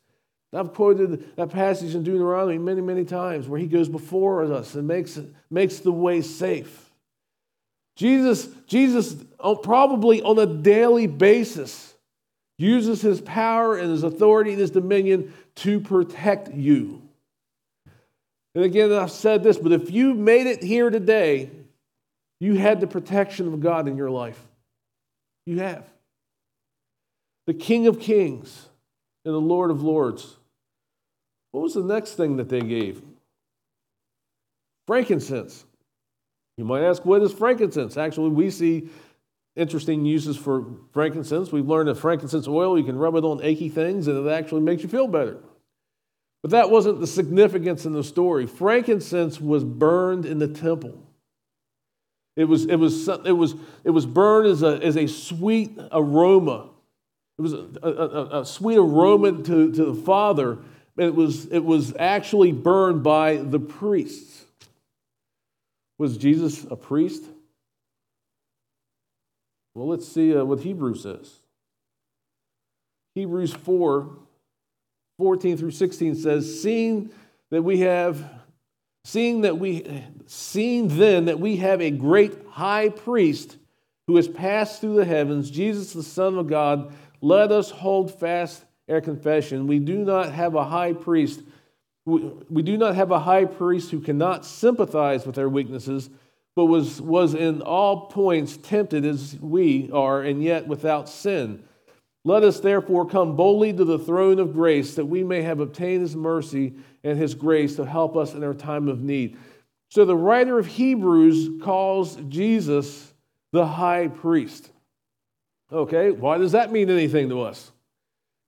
I've 0.53 0.75
quoted 0.75 1.37
that 1.37 1.51
passage 1.51 1.95
in 1.95 2.03
Deuteronomy 2.03 2.59
many, 2.59 2.81
many 2.81 3.05
times 3.05 3.47
where 3.47 3.61
he 3.61 3.69
goes 3.69 3.89
before 3.89 4.53
us 4.53 4.75
and 4.75 4.89
makes, 4.89 5.19
makes 5.49 5.79
the 5.79 5.93
way 5.93 6.23
safe. 6.23 6.91
Jesus, 7.95 8.49
Jesus 8.67 9.15
uh, 9.39 9.55
probably 9.55 10.21
on 10.23 10.39
a 10.39 10.47
daily 10.47 11.07
basis 11.07 11.95
uses 12.59 13.01
his 13.01 13.21
power 13.21 13.77
and 13.77 13.91
his 13.91 14.03
authority 14.03 14.51
and 14.51 14.61
his 14.61 14.71
dominion 14.71 15.33
to 15.55 15.79
protect 15.79 16.53
you. 16.53 17.03
And 18.55 18.65
again, 18.65 18.93
I've 18.93 19.11
said 19.11 19.43
this, 19.43 19.59
but 19.59 19.73
if 19.73 19.91
you 19.91 20.15
made 20.15 20.47
it 20.47 20.63
here 20.63 20.91
today, 20.91 21.51
you 22.41 22.55
had 22.55 22.81
the 22.81 22.87
protection 22.87 23.47
of 23.47 23.61
God 23.61 23.87
in 23.87 23.97
your 23.97 24.11
life. 24.11 24.41
You 25.47 25.59
have. 25.59 25.85
The 27.47 27.55
King 27.55 27.87
of 27.87 28.01
Kings 28.01 28.69
and 29.25 29.35
the 29.35 29.41
Lord 29.41 29.71
of 29.71 29.83
Lords. 29.83 30.37
What 31.53 31.63
was 31.63 31.75
the 31.75 31.83
next 31.83 32.15
thing 32.15 32.37
that 32.37 32.49
they 32.49 32.61
gave? 32.61 33.03
Frankincense. 34.87 35.65
You 36.57 36.65
might 36.65 36.83
ask, 36.83 37.05
what 37.05 37.23
is 37.23 37.33
frankincense? 37.33 37.97
Actually, 37.97 38.31
we 38.31 38.51
see 38.51 38.89
interesting 39.57 40.05
uses 40.05 40.37
for 40.37 40.65
frankincense. 40.93 41.53
We've 41.53 41.67
learned 41.67 41.89
that 41.89 41.97
frankincense 41.97 42.47
oil, 42.49 42.79
you 42.79 42.85
can 42.85 42.97
rub 42.97 43.15
it 43.15 43.25
on 43.25 43.43
achy 43.43 43.69
things 43.69 44.09
and 44.09 44.27
it 44.27 44.31
actually 44.31 44.63
makes 44.63 44.83
you 44.83 44.89
feel 44.89 45.09
better. 45.09 45.39
But 46.43 46.53
that 46.53 46.71
wasn't 46.71 47.01
the 47.01 47.07
significance 47.07 47.85
in 47.85 47.93
the 47.93 48.05
story. 48.05 48.47
Frankincense 48.47 49.41
was 49.41 49.63
burned 49.63 50.25
in 50.25 50.39
the 50.39 50.49
temple. 50.49 50.99
It 52.37 52.45
was, 52.45 52.65
it 52.65 52.77
was, 52.77 53.09
it 53.09 53.33
was, 53.33 53.55
it 53.85 53.91
was 53.91 54.07
burned 54.07 54.47
as 54.49 54.63
a, 54.63 54.79
as 54.83 54.97
a 54.97 55.07
sweet 55.07 55.79
aroma. 55.93 56.71
It 57.39 57.43
was 57.43 57.53
a, 57.53 57.67
a, 57.83 58.41
a 58.41 58.47
sweet 58.47 58.79
aroma 58.79 59.43
to, 59.43 59.73
to 59.73 59.85
the 59.85 59.95
Father. 59.95 60.59
It 60.97 61.15
was, 61.15 61.47
it 61.47 61.65
was 61.65 61.95
actually 61.99 62.53
burned 62.53 63.03
by 63.03 63.37
the 63.37 63.59
priests. 63.59 64.45
Was 65.99 66.17
Jesus 66.17 66.65
a 66.71 66.77
priest? 66.77 67.25
Well, 69.75 69.89
let's 69.89 70.09
see 70.09 70.35
uh, 70.35 70.45
what 70.45 70.61
Hebrews 70.61 71.03
says. 71.03 71.41
Hebrews 73.15 73.53
4 73.53 74.11
14 75.21 75.57
through 75.57 75.71
16 75.71 76.17
says, 76.17 76.61
Seeing 76.61 77.11
that 77.51 77.63
we 77.63 77.79
have, 77.81 78.29
seeing 79.05 79.43
that 79.43 79.59
we, 79.59 80.05
seeing 80.27 80.89
then 80.99 81.27
that 81.27 81.39
we 81.39 81.59
have 81.59 81.81
a 81.81 81.93
great 81.93 82.35
high 82.49 82.89
priest 82.89 83.57
who 84.09 84.17
has 84.17 84.27
passed 84.27 84.81
through 84.81 84.97
the 84.97 85.05
heavens, 85.05 85.49
Jesus 85.49 85.93
the 85.93 86.03
Son 86.03 86.37
of 86.37 86.49
God, 86.49 86.93
let 87.21 87.53
us 87.53 87.71
hold 87.71 88.19
fast 88.19 88.65
our 88.89 89.01
confession. 89.01 89.69
We 89.69 89.79
do 89.79 89.99
not 89.99 90.33
have 90.33 90.57
a 90.57 90.65
high 90.65 90.95
priest 90.95 91.43
we 92.07 92.63
do 92.63 92.77
not 92.77 92.95
have 92.95 93.11
a 93.11 93.21
high 93.21 93.45
priest 93.45 93.91
who 93.91 94.01
cannot 94.01 94.45
sympathize 94.45 95.27
with 95.27 95.39
our 95.39 95.49
weaknesses, 95.49 96.11
but 96.57 96.67
was, 96.67 97.01
was 97.01 97.35
in 97.35 97.63
all 97.63 98.07
points 98.07 98.57
tempted 98.57 99.05
as 99.05 99.37
we 99.41 99.91
are, 99.93 100.23
and 100.23 100.43
yet 100.43 100.67
without 100.67 101.09
sin. 101.09 101.63
Let 102.25 102.45
us 102.45 102.61
therefore 102.61 103.07
come 103.07 103.35
boldly 103.35 103.73
to 103.73 103.85
the 103.85 103.99
throne 103.99 104.39
of 104.39 104.53
grace 104.53 104.95
that 104.97 105.07
we 105.07 105.25
may 105.25 105.43
have 105.43 105.61
obtained 105.61 106.03
his 106.03 106.15
mercy 106.15 106.75
and 107.03 107.19
his 107.19 107.35
grace 107.35 107.77
to 107.77 107.87
help 107.87 108.17
us 108.17 108.35
in 108.35 108.45
our 108.45 108.55
time 108.55 108.89
of 108.89 109.03
need. 109.03 109.39
So 109.89 110.05
the 110.05 110.17
writer 110.17 110.59
of 110.59 110.67
Hebrews 110.67 111.63
calls 111.63 112.17
Jesus 112.29 113.13
the 113.53 113.67
high 113.67 114.09
priest. 114.09 114.71
Okay, 115.73 116.11
why 116.11 116.39
does 116.39 116.53
that 116.53 116.73
mean 116.73 116.91
anything 116.91 117.31
to 117.31 117.43
us? 117.43 117.73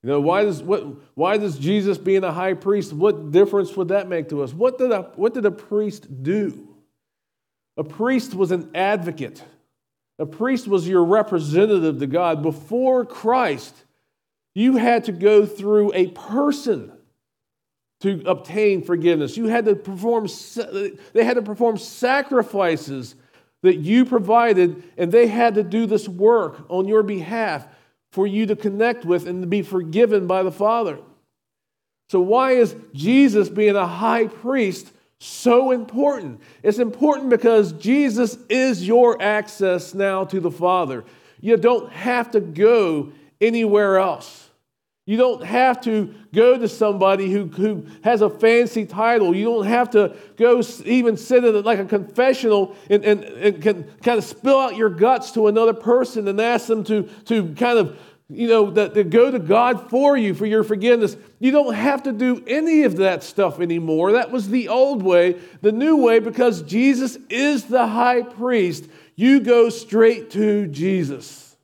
You 0.02 0.10
know, 0.10 0.20
why 0.20 0.44
does, 0.44 0.62
what, 0.62 0.84
why 1.14 1.38
does 1.38 1.58
Jesus 1.58 1.96
being 1.96 2.24
a 2.24 2.32
high 2.32 2.54
priest, 2.54 2.92
what 2.92 3.30
difference 3.30 3.76
would 3.76 3.88
that 3.88 4.08
make 4.08 4.28
to 4.30 4.42
us? 4.42 4.52
What 4.52 4.76
did, 4.76 4.90
a, 4.90 5.02
what 5.14 5.32
did 5.32 5.46
a 5.46 5.50
priest 5.50 6.22
do? 6.22 6.68
A 7.76 7.84
priest 7.84 8.34
was 8.34 8.50
an 8.50 8.70
advocate. 8.74 9.42
A 10.18 10.26
priest 10.26 10.68
was 10.68 10.86
your 10.86 11.04
representative 11.04 11.98
to 11.98 12.06
God. 12.06 12.42
Before 12.42 13.04
Christ, 13.04 13.74
you 14.54 14.76
had 14.76 15.04
to 15.04 15.12
go 15.12 15.46
through 15.46 15.92
a 15.94 16.08
person 16.08 16.92
to 18.00 18.22
obtain 18.26 18.82
forgiveness. 18.82 19.36
You 19.36 19.46
had 19.46 19.64
to 19.64 19.76
perform, 19.76 20.28
they 21.12 21.24
had 21.24 21.34
to 21.34 21.42
perform 21.42 21.78
sacrifices 21.78 23.14
that 23.62 23.76
you 23.76 24.04
provided, 24.04 24.82
and 24.96 25.10
they 25.10 25.28
had 25.28 25.54
to 25.54 25.62
do 25.62 25.86
this 25.86 26.08
work 26.08 26.64
on 26.68 26.88
your 26.88 27.02
behalf 27.02 27.66
for 28.10 28.26
you 28.26 28.46
to 28.46 28.56
connect 28.56 29.04
with 29.04 29.26
and 29.26 29.42
to 29.42 29.46
be 29.46 29.62
forgiven 29.62 30.26
by 30.26 30.42
the 30.42 30.52
Father. 30.52 30.98
So, 32.10 32.20
why 32.20 32.52
is 32.52 32.76
Jesus 32.92 33.48
being 33.48 33.76
a 33.76 33.86
high 33.86 34.26
priest 34.26 34.92
so 35.22 35.70
important? 35.70 36.40
It's 36.62 36.78
important 36.78 37.30
because 37.30 37.72
Jesus 37.72 38.36
is 38.48 38.86
your 38.86 39.20
access 39.22 39.94
now 39.94 40.24
to 40.24 40.40
the 40.40 40.50
Father. 40.50 41.04
You 41.40 41.56
don't 41.56 41.90
have 41.92 42.32
to 42.32 42.40
go 42.40 43.12
anywhere 43.40 43.98
else. 43.98 44.50
You 45.04 45.16
don't 45.16 45.42
have 45.42 45.80
to 45.82 46.14
go 46.32 46.56
to 46.56 46.68
somebody 46.68 47.30
who, 47.30 47.46
who 47.46 47.86
has 48.04 48.22
a 48.22 48.30
fancy 48.30 48.86
title. 48.86 49.34
You 49.34 49.44
don't 49.44 49.66
have 49.66 49.90
to 49.90 50.16
go 50.36 50.62
even 50.84 51.16
sit 51.16 51.44
in 51.44 51.62
like 51.62 51.80
a 51.80 51.84
confessional 51.84 52.76
and, 52.88 53.04
and, 53.04 53.24
and 53.24 53.62
can 53.62 53.84
kind 54.02 54.18
of 54.18 54.24
spill 54.24 54.58
out 54.58 54.76
your 54.76 54.90
guts 54.90 55.32
to 55.32 55.48
another 55.48 55.74
person 55.74 56.28
and 56.28 56.40
ask 56.40 56.68
them 56.68 56.84
to, 56.84 57.02
to 57.24 57.52
kind 57.54 57.78
of, 57.78 57.98
you 58.34 58.48
know, 58.48 58.70
that, 58.70 58.94
to 58.94 59.04
go 59.04 59.30
to 59.30 59.38
God 59.38 59.90
for 59.90 60.16
you 60.16 60.34
for 60.34 60.46
your 60.46 60.62
forgiveness. 60.62 61.16
You 61.38 61.50
don't 61.50 61.74
have 61.74 62.04
to 62.04 62.12
do 62.12 62.42
any 62.46 62.84
of 62.84 62.96
that 62.96 63.22
stuff 63.22 63.60
anymore. 63.60 64.12
That 64.12 64.30
was 64.30 64.48
the 64.48 64.68
old 64.68 65.02
way. 65.02 65.40
The 65.60 65.72
new 65.72 65.96
way, 65.96 66.18
because 66.18 66.62
Jesus 66.62 67.16
is 67.28 67.64
the 67.64 67.86
high 67.86 68.22
priest, 68.22 68.88
you 69.16 69.40
go 69.40 69.68
straight 69.68 70.30
to 70.32 70.66
Jesus. 70.66 71.56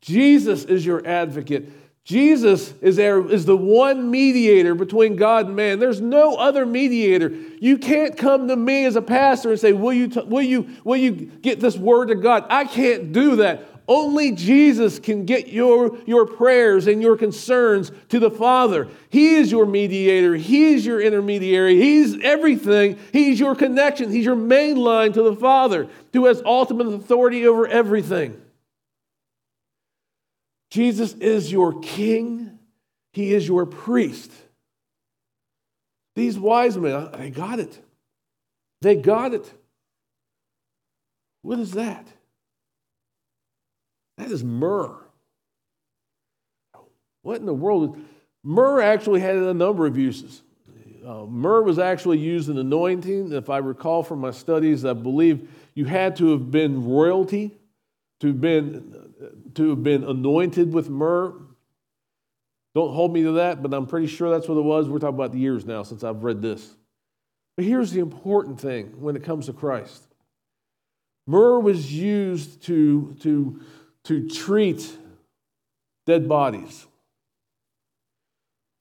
Jesus 0.00 0.64
is 0.64 0.84
your 0.84 1.06
advocate. 1.06 1.72
Jesus 2.10 2.74
is, 2.80 2.96
there, 2.96 3.24
is 3.30 3.44
the 3.44 3.56
one 3.56 4.10
mediator 4.10 4.74
between 4.74 5.16
God 5.16 5.46
and 5.46 5.54
man. 5.54 5.78
There's 5.78 6.00
no 6.00 6.34
other 6.34 6.66
mediator. 6.66 7.28
You 7.60 7.78
can't 7.78 8.16
come 8.16 8.48
to 8.48 8.56
me 8.56 8.84
as 8.84 8.96
a 8.96 9.02
pastor 9.02 9.50
and 9.50 9.60
say, 9.60 9.72
Will 9.72 9.92
you, 9.92 10.08
t- 10.08 10.22
will 10.22 10.42
you, 10.42 10.68
will 10.82 10.96
you 10.96 11.12
get 11.12 11.60
this 11.60 11.76
word 11.76 12.06
to 12.06 12.16
God? 12.16 12.46
I 12.48 12.64
can't 12.64 13.12
do 13.12 13.36
that. 13.36 13.69
Only 13.90 14.30
Jesus 14.30 15.00
can 15.00 15.24
get 15.24 15.48
your, 15.48 15.98
your 16.06 16.24
prayers 16.24 16.86
and 16.86 17.02
your 17.02 17.16
concerns 17.16 17.90
to 18.10 18.20
the 18.20 18.30
Father. 18.30 18.86
He 19.08 19.34
is 19.34 19.50
your 19.50 19.66
mediator. 19.66 20.36
He 20.36 20.74
is 20.74 20.86
your 20.86 21.00
intermediary. 21.00 21.74
He's 21.74 22.16
everything. 22.22 23.00
He's 23.12 23.40
your 23.40 23.56
connection. 23.56 24.12
He's 24.12 24.24
your 24.24 24.36
main 24.36 24.76
line 24.76 25.12
to 25.14 25.24
the 25.24 25.34
Father, 25.34 25.88
who 26.12 26.26
has 26.26 26.40
ultimate 26.46 26.86
authority 26.86 27.48
over 27.48 27.66
everything. 27.66 28.40
Jesus 30.70 31.14
is 31.14 31.50
your 31.50 31.80
king, 31.80 32.60
he 33.12 33.34
is 33.34 33.48
your 33.48 33.66
priest. 33.66 34.30
These 36.14 36.38
wise 36.38 36.78
men, 36.78 37.10
they 37.18 37.30
got 37.30 37.58
it. 37.58 37.76
They 38.82 38.94
got 38.94 39.34
it. 39.34 39.52
What 41.42 41.58
is 41.58 41.72
that? 41.72 42.06
That 44.20 44.30
is 44.30 44.44
myrrh. 44.44 44.94
What 47.22 47.40
in 47.40 47.46
the 47.46 47.54
world? 47.54 47.98
Myrrh 48.44 48.82
actually 48.82 49.20
had 49.20 49.36
a 49.36 49.54
number 49.54 49.86
of 49.86 49.96
uses. 49.96 50.42
Uh, 51.06 51.24
myrrh 51.24 51.62
was 51.62 51.78
actually 51.78 52.18
used 52.18 52.50
in 52.50 52.58
anointing. 52.58 53.32
If 53.32 53.48
I 53.48 53.58
recall 53.58 54.02
from 54.02 54.18
my 54.18 54.30
studies, 54.30 54.84
I 54.84 54.92
believe 54.92 55.48
you 55.74 55.86
had 55.86 56.16
to 56.16 56.32
have 56.32 56.50
been 56.50 56.84
royalty 56.86 57.52
to 58.20 58.26
have 58.26 58.40
been 58.42 59.14
to 59.54 59.70
have 59.70 59.82
been 59.82 60.04
anointed 60.04 60.70
with 60.70 60.90
myrrh. 60.90 61.32
Don't 62.74 62.92
hold 62.92 63.14
me 63.14 63.22
to 63.22 63.32
that, 63.32 63.62
but 63.62 63.72
I'm 63.72 63.86
pretty 63.86 64.06
sure 64.06 64.30
that's 64.30 64.48
what 64.48 64.58
it 64.58 64.64
was. 64.64 64.86
We're 64.86 64.98
talking 64.98 65.14
about 65.14 65.32
the 65.32 65.38
years 65.38 65.64
now 65.64 65.82
since 65.82 66.04
I've 66.04 66.22
read 66.22 66.42
this. 66.42 66.76
But 67.56 67.64
here's 67.64 67.90
the 67.90 68.00
important 68.00 68.60
thing 68.60 69.00
when 69.00 69.16
it 69.16 69.24
comes 69.24 69.46
to 69.46 69.54
Christ 69.54 70.02
myrrh 71.26 71.60
was 71.60 71.92
used 71.92 72.62
to, 72.64 73.16
to, 73.20 73.60
to 74.04 74.28
treat 74.28 74.96
dead 76.06 76.28
bodies. 76.28 76.86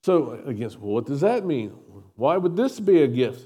So, 0.03 0.41
again, 0.45 0.69
well, 0.79 0.93
what 0.93 1.05
does 1.05 1.21
that 1.21 1.45
mean? 1.45 1.69
Why 2.15 2.38
would 2.38 2.55
this 2.55 2.79
be 2.79 3.03
a 3.03 3.08
gift? 3.08 3.43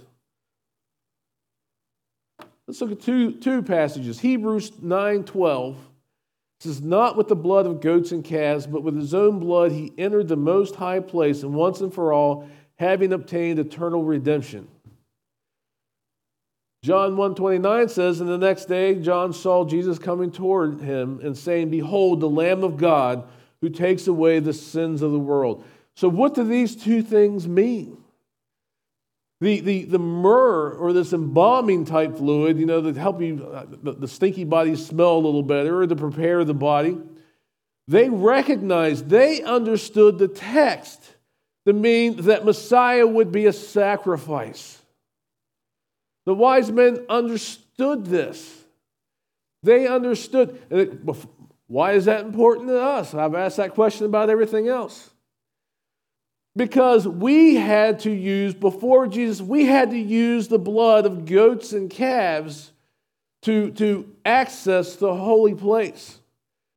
Let's 2.67 2.79
look 2.79 2.91
at 2.91 3.01
two, 3.01 3.33
two 3.33 3.61
passages. 3.61 4.19
Hebrews 4.19 4.81
9 4.81 5.23
12 5.25 5.77
says, 6.59 6.81
Not 6.81 7.17
with 7.17 7.27
the 7.27 7.35
blood 7.35 7.65
of 7.65 7.81
goats 7.81 8.11
and 8.11 8.23
calves, 8.23 8.65
but 8.65 8.83
with 8.83 8.95
his 8.95 9.13
own 9.13 9.39
blood 9.39 9.71
he 9.71 9.93
entered 9.97 10.27
the 10.27 10.37
most 10.37 10.75
high 10.75 10.99
place, 10.99 11.43
and 11.43 11.53
once 11.53 11.81
and 11.81 11.93
for 11.93 12.13
all, 12.13 12.47
having 12.75 13.11
obtained 13.13 13.59
eternal 13.59 14.03
redemption. 14.03 14.67
John 16.83 17.15
129 17.15 17.87
says, 17.87 18.19
And 18.19 18.29
the 18.29 18.37
next 18.37 18.65
day 18.65 18.95
John 18.95 19.31
saw 19.31 19.63
Jesus 19.63 19.97
coming 19.97 20.31
toward 20.31 20.81
him 20.81 21.21
and 21.23 21.37
saying, 21.37 21.69
Behold, 21.69 22.19
the 22.19 22.29
Lamb 22.29 22.61
of 22.61 22.75
God 22.75 23.25
who 23.61 23.69
takes 23.69 24.07
away 24.07 24.39
the 24.39 24.51
sins 24.51 25.01
of 25.01 25.13
the 25.13 25.19
world. 25.19 25.63
So, 25.95 26.09
what 26.09 26.33
do 26.33 26.43
these 26.43 26.75
two 26.75 27.01
things 27.01 27.47
mean? 27.47 27.97
The, 29.39 29.61
the, 29.61 29.85
the 29.85 29.99
myrrh 29.99 30.71
or 30.71 30.91
this 30.91 31.13
embalming 31.13 31.85
type 31.85 32.17
fluid, 32.17 32.57
you 32.57 32.65
know, 32.65 32.81
that 32.81 32.97
help 32.97 33.21
you, 33.21 33.45
uh, 33.45 33.65
the, 33.69 33.93
the 33.93 34.07
stinky 34.07 34.43
body 34.43 34.75
smell 34.75 35.13
a 35.13 35.19
little 35.19 35.43
better 35.43 35.83
or 35.83 35.87
to 35.87 35.95
prepare 35.95 36.43
the 36.43 36.53
body, 36.53 36.97
they 37.87 38.09
recognized, 38.09 39.09
they 39.09 39.41
understood 39.41 40.17
the 40.17 40.27
text 40.27 41.15
to 41.65 41.71
mean 41.71 42.23
that 42.23 42.43
Messiah 42.43 43.07
would 43.07 43.31
be 43.31 43.45
a 43.45 43.53
sacrifice. 43.53 44.82
The 46.25 46.33
wise 46.33 46.71
men 46.71 47.05
understood 47.09 48.05
this. 48.05 48.63
They 49.61 49.87
understood. 49.87 50.59
Why 51.67 51.93
is 51.93 52.05
that 52.05 52.25
important 52.25 52.67
to 52.67 52.81
us? 52.81 53.13
I've 53.13 53.35
asked 53.35 53.57
that 53.57 53.73
question 53.73 54.05
about 54.05 54.29
everything 54.29 54.67
else. 54.67 55.09
Because 56.55 57.07
we 57.07 57.55
had 57.55 58.01
to 58.01 58.11
use, 58.11 58.53
before 58.53 59.07
Jesus, 59.07 59.41
we 59.41 59.65
had 59.65 59.89
to 59.89 59.97
use 59.97 60.47
the 60.47 60.59
blood 60.59 61.05
of 61.05 61.25
goats 61.25 61.73
and 61.73 61.89
calves 61.89 62.71
to, 63.41 63.71
to 63.71 64.07
access 64.23 64.95
the 64.95 65.15
holy 65.15 65.55
place. 65.55 66.19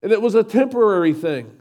And 0.03 0.13
it 0.13 0.23
was 0.23 0.35
a 0.35 0.43
temporary 0.43 1.13
thing. 1.13 1.61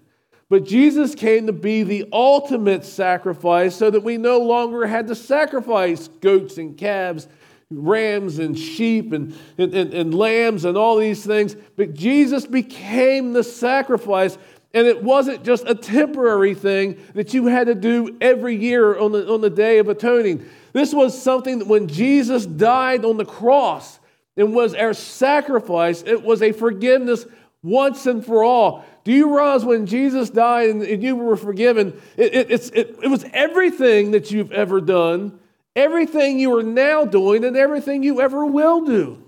But 0.50 0.63
Jesus 0.63 1.15
came 1.15 1.48
to 1.48 1.54
be 1.54 1.84
the 1.84 2.08
ultimate 2.13 2.86
sacrifice 2.86 3.76
so 3.76 3.89
that 3.89 4.04
we 4.04 4.17
no 4.17 4.39
longer 4.39 4.86
had 4.86 5.08
to 5.08 5.15
sacrifice 5.15 6.08
goats 6.08 6.58
and 6.58 6.78
calves, 6.78 7.28
rams 7.71 8.39
and 8.39 8.58
sheep 8.58 9.12
and, 9.12 9.36
and, 9.58 9.73
and, 9.73 9.93
and 9.93 10.13
lambs 10.13 10.65
and 10.65 10.78
all 10.78 10.97
these 10.97 11.25
things. 11.25 11.56
But 11.75 11.93
Jesus 11.93 12.45
became 12.45 13.34
the 13.34 13.43
sacrifice 13.43 14.38
and 14.75 14.88
it 14.88 15.01
wasn't 15.01 15.45
just 15.45 15.63
a 15.67 15.73
temporary 15.73 16.54
thing 16.54 16.97
that 17.13 17.34
you 17.34 17.45
had 17.47 17.67
to 17.67 17.75
do 17.75 18.17
every 18.19 18.58
year 18.58 18.99
on 18.99 19.13
the, 19.13 19.32
on 19.32 19.39
the 19.39 19.49
Day 19.49 19.78
of 19.78 19.88
Atoning. 19.88 20.45
This 20.73 20.93
was 20.93 21.19
something 21.19 21.60
that 21.60 21.67
when 21.69 21.88
Jesus 21.88 22.45
died 22.45 23.06
on 23.06 23.15
the 23.15 23.23
cross 23.23 23.99
and 24.36 24.54
was 24.54 24.75
our 24.75 24.93
sacrifice, 24.93 26.04
it 26.06 26.21
was 26.21 26.41
a 26.41 26.51
forgiveness 26.51 27.25
once 27.63 28.06
and 28.06 28.23
for 28.23 28.43
all. 28.43 28.84
Do 29.06 29.13
you 29.13 29.34
realize 29.34 29.63
when 29.63 29.86
Jesus 29.86 30.30
died 30.30 30.69
and, 30.71 31.01
you 31.01 31.15
were 31.15 31.38
forgiven, 31.38 32.01
it, 32.17 32.51
it, 32.51 32.51
it, 32.51 32.99
it 33.01 33.08
was 33.08 33.25
everything 33.32 34.12
that 34.12 34.30
you've 34.30 34.51
ever 34.51 34.82
done, 34.82 35.39
everything 35.76 36.40
you 36.40 36.58
are 36.58 36.64
now 36.64 37.06
doing, 37.06 37.44
and 37.44 37.58
everything 37.58 38.04
you 38.04 38.22
ever 38.22 38.46
will 38.46 38.86
do? 38.86 39.22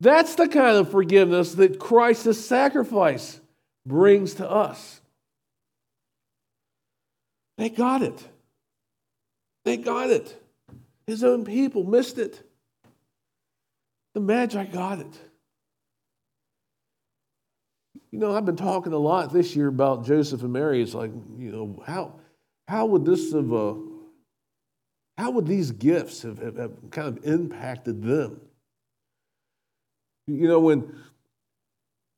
That's 0.00 0.34
the 0.34 0.48
kind 0.48 0.76
of 0.78 0.90
forgiveness 0.90 1.54
that 1.54 1.78
Christ's 1.78 2.40
sacrifice 2.40 3.40
brings 3.84 4.34
to 4.34 4.50
us. 4.50 5.00
They 7.58 7.68
got 7.68 8.02
it. 8.02 8.26
They 9.64 9.76
got 9.76 10.08
it. 10.08 10.34
His 11.06 11.22
own 11.22 11.44
people 11.44 11.84
missed 11.84 12.16
it. 12.16 12.42
The 14.14 14.20
Magi 14.20 14.64
got 14.64 15.00
it. 15.00 15.18
You 18.10 18.18
know, 18.18 18.34
I've 18.34 18.46
been 18.46 18.56
talking 18.56 18.92
a 18.92 18.98
lot 18.98 19.32
this 19.32 19.54
year 19.54 19.68
about 19.68 20.04
Joseph 20.04 20.42
and 20.42 20.52
Mary. 20.52 20.82
It's 20.82 20.94
like, 20.94 21.12
you 21.38 21.52
know, 21.52 21.82
how, 21.86 22.14
how 22.66 22.86
would 22.86 23.04
this 23.04 23.32
have, 23.32 23.52
uh, 23.52 23.74
how 25.20 25.30
would 25.32 25.46
these 25.46 25.70
gifts 25.70 26.22
have, 26.22 26.38
have, 26.38 26.56
have 26.56 26.72
kind 26.90 27.06
of 27.08 27.24
impacted 27.26 28.02
them? 28.02 28.40
You 30.26 30.48
know, 30.48 30.60
when, 30.60 30.94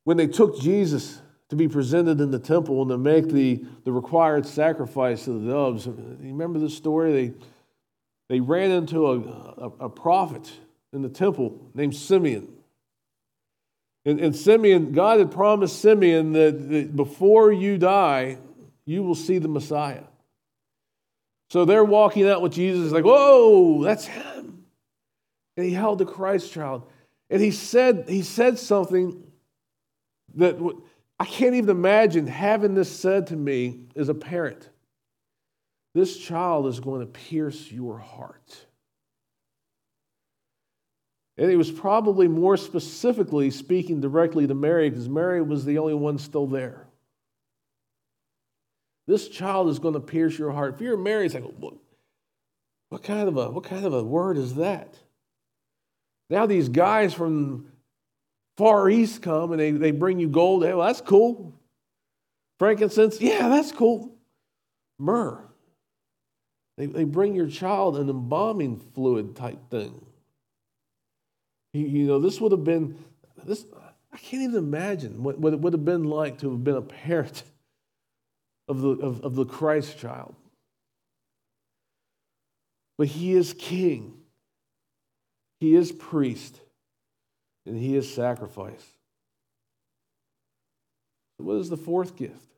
when 0.04 0.16
they 0.16 0.28
took 0.28 0.60
Jesus 0.60 1.20
to 1.48 1.56
be 1.56 1.66
presented 1.66 2.20
in 2.20 2.30
the 2.30 2.38
temple 2.38 2.80
and 2.80 2.90
to 2.90 2.96
make 2.96 3.28
the, 3.28 3.64
the 3.84 3.90
required 3.90 4.46
sacrifice 4.46 5.26
of 5.26 5.42
the 5.42 5.50
doves. 5.50 5.84
You 5.86 6.16
remember 6.20 6.60
the 6.60 6.70
story? 6.70 7.12
They, 7.12 7.34
they 8.28 8.40
ran 8.40 8.70
into 8.70 9.06
a, 9.06 9.18
a, 9.18 9.72
a 9.80 9.88
prophet 9.88 10.50
in 10.92 11.02
the 11.02 11.08
temple 11.08 11.60
named 11.74 11.96
Simeon. 11.96 12.46
And, 14.04 14.20
and 14.20 14.36
Simeon, 14.36 14.92
God 14.92 15.18
had 15.18 15.32
promised 15.32 15.82
Simeon 15.82 16.32
that, 16.34 16.70
that 16.70 16.96
before 16.96 17.50
you 17.52 17.78
die, 17.78 18.38
you 18.84 19.02
will 19.02 19.16
see 19.16 19.38
the 19.38 19.48
Messiah. 19.48 20.04
So 21.52 21.66
they're 21.66 21.84
walking 21.84 22.26
out 22.26 22.40
with 22.40 22.54
Jesus, 22.54 22.92
like, 22.92 23.04
whoa, 23.04 23.82
that's 23.82 24.06
him. 24.06 24.64
And 25.54 25.66
he 25.66 25.74
held 25.74 25.98
the 25.98 26.06
Christ 26.06 26.50
child. 26.50 26.88
And 27.28 27.42
he 27.42 27.50
said, 27.50 28.06
he 28.08 28.22
said 28.22 28.58
something 28.58 29.22
that 30.36 30.56
I 31.20 31.26
can't 31.26 31.54
even 31.54 31.68
imagine 31.68 32.26
having 32.26 32.72
this 32.72 32.90
said 32.90 33.26
to 33.26 33.36
me 33.36 33.80
as 33.94 34.08
a 34.08 34.14
parent. 34.14 34.70
This 35.94 36.16
child 36.16 36.68
is 36.68 36.80
going 36.80 37.00
to 37.00 37.06
pierce 37.06 37.70
your 37.70 37.98
heart. 37.98 38.64
And 41.36 41.50
he 41.50 41.56
was 41.56 41.70
probably 41.70 42.28
more 42.28 42.56
specifically 42.56 43.50
speaking 43.50 44.00
directly 44.00 44.46
to 44.46 44.54
Mary 44.54 44.88
because 44.88 45.06
Mary 45.06 45.42
was 45.42 45.66
the 45.66 45.76
only 45.76 45.92
one 45.92 46.16
still 46.16 46.46
there. 46.46 46.86
This 49.12 49.28
child 49.28 49.68
is 49.68 49.78
going 49.78 49.92
to 49.92 50.00
pierce 50.00 50.38
your 50.38 50.52
heart. 50.52 50.76
If 50.76 50.80
you're 50.80 50.96
married, 50.96 51.26
it's 51.26 51.34
like, 51.34 51.44
what, 51.44 51.74
what, 52.88 53.02
kind 53.02 53.28
of 53.28 53.36
a, 53.36 53.50
what 53.50 53.64
kind 53.64 53.84
of 53.84 53.92
a 53.92 54.02
word 54.02 54.38
is 54.38 54.54
that? 54.54 54.96
Now 56.30 56.46
these 56.46 56.70
guys 56.70 57.12
from 57.12 57.66
Far 58.56 58.88
East 58.88 59.20
come 59.20 59.52
and 59.52 59.60
they, 59.60 59.70
they 59.70 59.90
bring 59.90 60.18
you 60.18 60.30
gold. 60.30 60.64
Hey, 60.64 60.72
well, 60.72 60.86
that's 60.86 61.02
cool. 61.02 61.52
Frankincense, 62.58 63.20
yeah, 63.20 63.50
that's 63.50 63.70
cool. 63.70 64.14
Myrrh. 64.98 65.44
They, 66.78 66.86
they 66.86 67.04
bring 67.04 67.34
your 67.34 67.48
child 67.48 67.98
an 67.98 68.08
embalming 68.08 68.78
fluid 68.94 69.36
type 69.36 69.58
thing. 69.68 70.06
You, 71.74 71.86
you 71.86 72.06
know, 72.06 72.18
this 72.18 72.40
would 72.40 72.52
have 72.52 72.64
been, 72.64 72.96
this, 73.44 73.66
I 74.10 74.16
can't 74.16 74.44
even 74.44 74.56
imagine 74.56 75.22
what, 75.22 75.38
what 75.38 75.52
it 75.52 75.60
would 75.60 75.74
have 75.74 75.84
been 75.84 76.04
like 76.04 76.38
to 76.38 76.50
have 76.52 76.64
been 76.64 76.76
a 76.76 76.80
parent 76.80 77.42
of 78.68 78.80
the, 78.80 78.90
of, 78.90 79.20
of 79.22 79.34
the 79.34 79.44
Christ 79.44 79.98
child. 79.98 80.34
But 82.98 83.08
he 83.08 83.34
is 83.34 83.52
king, 83.52 84.14
he 85.60 85.74
is 85.74 85.92
priest, 85.92 86.60
and 87.66 87.76
he 87.76 87.96
is 87.96 88.12
sacrifice. 88.12 88.86
What 91.38 91.54
is 91.54 91.68
the 91.68 91.76
fourth 91.76 92.16
gift? 92.16 92.52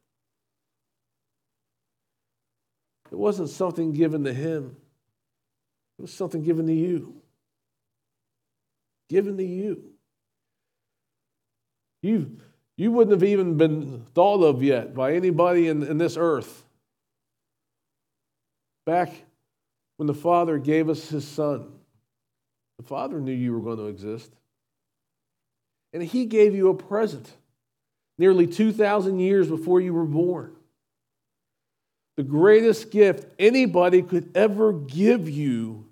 It 3.11 3.17
wasn't 3.17 3.49
something 3.49 3.93
given 3.93 4.25
to 4.25 4.33
him, 4.33 4.77
it 5.99 6.03
was 6.03 6.13
something 6.13 6.43
given 6.43 6.67
to 6.67 6.75
you. 6.75 7.15
Given 9.09 9.37
to 9.37 9.45
you. 9.45 9.93
You, 12.03 12.39
you 12.77 12.91
wouldn't 12.91 13.13
have 13.13 13.29
even 13.29 13.57
been 13.57 14.05
thought 14.15 14.43
of 14.43 14.63
yet 14.63 14.95
by 14.95 15.15
anybody 15.15 15.69
in, 15.69 15.83
in 15.83 15.99
this 15.99 16.17
earth. 16.17 16.65
Back 18.85 19.13
when 19.97 20.07
the 20.07 20.15
Father 20.15 20.59
gave 20.59 20.89
us 20.89 21.09
His 21.09 21.27
Son, 21.27 21.73
the 22.79 22.85
Father 22.85 23.21
knew 23.21 23.33
you 23.33 23.53
were 23.53 23.61
going 23.61 23.79
to 23.79 23.87
exist. 23.87 24.31
And 25.93 26.03
He 26.03 26.27
gave 26.27 26.55
you 26.55 26.69
a 26.69 26.75
present 26.75 27.33
nearly 28.19 28.47
2,000 28.47 29.21
years 29.21 29.49
before 29.49 29.81
you 29.81 29.95
were 29.95 30.05
born. 30.05 30.55
The 32.17 32.23
greatest 32.23 32.91
gift 32.91 33.27
anybody 33.39 34.03
could 34.03 34.37
ever 34.37 34.73
give 34.73 35.29
you 35.29 35.89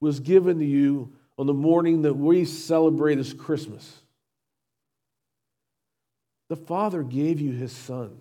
was 0.00 0.20
given 0.20 0.58
to 0.58 0.64
you 0.64 1.12
on 1.38 1.46
the 1.46 1.54
morning 1.54 2.02
that 2.02 2.14
we 2.14 2.44
celebrate 2.44 3.18
as 3.18 3.32
Christmas. 3.32 4.00
The 6.48 6.56
Father 6.56 7.02
gave 7.02 7.40
you 7.40 7.52
His 7.52 7.72
Son. 7.72 8.18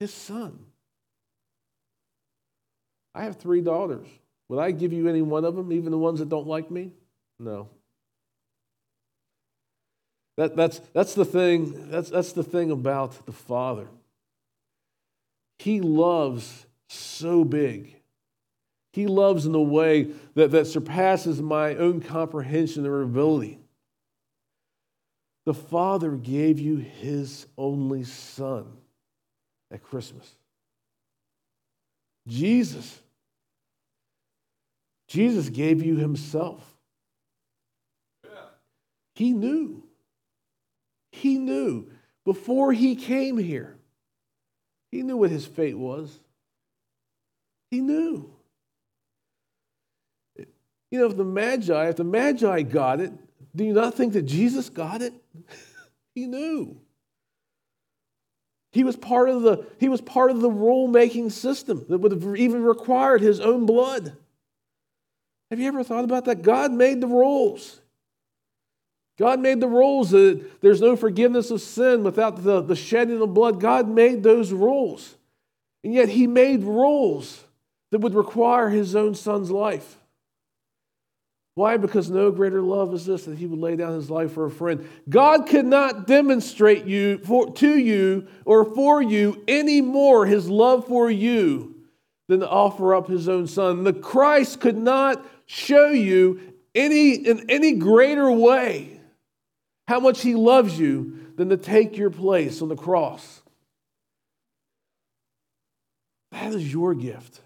His 0.00 0.12
Son. 0.12 0.58
I 3.14 3.24
have 3.24 3.36
three 3.36 3.60
daughters. 3.60 4.06
Would 4.48 4.58
I 4.58 4.70
give 4.72 4.92
you 4.92 5.08
any 5.08 5.22
one 5.22 5.44
of 5.44 5.54
them, 5.54 5.72
even 5.72 5.90
the 5.90 5.98
ones 5.98 6.18
that 6.18 6.28
don't 6.28 6.46
like 6.46 6.70
me? 6.70 6.92
No. 7.38 7.68
That, 10.36 10.56
that's, 10.56 10.80
that's, 10.92 11.14
the 11.14 11.24
thing, 11.24 11.90
that's, 11.90 12.10
that's 12.10 12.32
the 12.32 12.42
thing 12.42 12.70
about 12.70 13.24
the 13.24 13.32
Father. 13.32 13.86
He 15.58 15.80
loves 15.80 16.66
so 16.88 17.44
big. 17.44 17.96
He 18.92 19.06
loves 19.06 19.46
in 19.46 19.54
a 19.54 19.62
way 19.62 20.10
that, 20.34 20.50
that 20.50 20.66
surpasses 20.66 21.40
my 21.40 21.76
own 21.76 22.00
comprehension 22.00 22.86
or 22.86 23.02
ability. 23.02 23.58
The 25.44 25.54
Father 25.54 26.12
gave 26.12 26.58
you 26.58 26.76
His 26.76 27.46
only 27.58 28.04
Son 28.04 28.66
at 29.70 29.82
Christmas. 29.82 30.28
Jesus. 32.26 33.00
Jesus 35.08 35.50
gave 35.50 35.82
you 35.82 35.96
Himself. 35.96 36.62
Yeah. 38.24 38.30
He 39.14 39.32
knew. 39.32 39.82
He 41.12 41.38
knew 41.38 41.86
before 42.24 42.72
He 42.72 42.96
came 42.96 43.38
here 43.38 43.76
he 44.94 45.02
knew 45.02 45.16
what 45.16 45.30
his 45.30 45.44
fate 45.44 45.76
was. 45.76 46.20
He 47.72 47.80
knew. 47.80 48.30
You 50.36 51.00
know, 51.00 51.06
if 51.06 51.16
the 51.16 51.24
Magi, 51.24 51.88
if 51.88 51.96
the 51.96 52.04
Magi 52.04 52.62
got 52.62 53.00
it, 53.00 53.12
do 53.54 53.64
you 53.64 53.72
not 53.72 53.94
think 53.94 54.14
that 54.14 54.22
Jesus 54.22 54.68
got 54.68 55.02
it? 55.02 55.12
he 56.14 56.26
knew. 56.26 56.80
He 58.72 58.82
was 58.82 58.96
part 58.96 59.28
of 59.28 59.42
the, 59.42 59.66
he 59.78 59.88
was 59.88 60.00
part 60.00 60.32
of 60.32 60.40
the 60.40 60.50
rule-making 60.50 61.30
system 61.30 61.86
that 61.88 61.98
would 61.98 62.10
have 62.10 62.36
even 62.36 62.64
required 62.64 63.20
his 63.20 63.38
own 63.38 63.66
blood. 63.66 64.16
Have 65.50 65.60
you 65.60 65.68
ever 65.68 65.84
thought 65.84 66.02
about 66.02 66.24
that? 66.24 66.42
God 66.42 66.72
made 66.72 67.00
the 67.00 67.06
rules. 67.06 67.80
God 69.16 69.38
made 69.38 69.60
the 69.60 69.68
rules 69.68 70.10
that 70.10 70.60
there's 70.60 70.80
no 70.80 70.96
forgiveness 70.96 71.52
of 71.52 71.60
sin 71.60 72.02
without 72.02 72.42
the, 72.42 72.60
the 72.62 72.74
shedding 72.74 73.22
of 73.22 73.32
blood. 73.32 73.60
God 73.60 73.88
made 73.88 74.24
those 74.24 74.52
rules. 74.52 75.14
And 75.84 75.94
yet 75.94 76.08
he 76.08 76.26
made 76.26 76.64
rules 76.64 77.44
that 77.92 78.00
would 78.00 78.14
require 78.14 78.70
his 78.70 78.96
own 78.96 79.14
son's 79.14 79.52
life. 79.52 79.98
Why? 81.54 81.76
Because 81.76 82.10
no 82.10 82.30
greater 82.32 82.60
love 82.60 82.92
is 82.94 83.06
this 83.06 83.24
that 83.26 83.38
he 83.38 83.46
would 83.46 83.60
lay 83.60 83.76
down 83.76 83.94
his 83.94 84.10
life 84.10 84.32
for 84.32 84.44
a 84.44 84.50
friend. 84.50 84.88
God 85.08 85.46
could 85.46 85.66
not 85.66 86.06
demonstrate 86.06 86.84
you 86.84 87.18
for, 87.18 87.52
to 87.52 87.78
you 87.78 88.26
or 88.44 88.64
for 88.64 89.00
you 89.00 89.42
any 89.46 89.80
more 89.80 90.26
his 90.26 90.48
love 90.48 90.86
for 90.88 91.08
you 91.10 91.74
than 92.26 92.40
to 92.40 92.48
offer 92.48 92.94
up 92.94 93.06
his 93.06 93.28
own 93.28 93.46
son. 93.46 93.84
The 93.84 93.92
Christ 93.92 94.60
could 94.60 94.78
not 94.78 95.24
show 95.46 95.90
you 95.90 96.40
any 96.74 97.14
in 97.14 97.48
any 97.48 97.72
greater 97.72 98.30
way 98.30 99.00
how 99.86 100.00
much 100.00 100.22
He 100.22 100.34
loves 100.34 100.78
you 100.78 101.18
than 101.36 101.50
to 101.50 101.56
take 101.56 101.96
your 101.96 102.10
place 102.10 102.62
on 102.62 102.68
the 102.68 102.76
cross. 102.76 103.42
That 106.32 106.52
is 106.52 106.72
your 106.72 106.94
gift. 106.94 107.40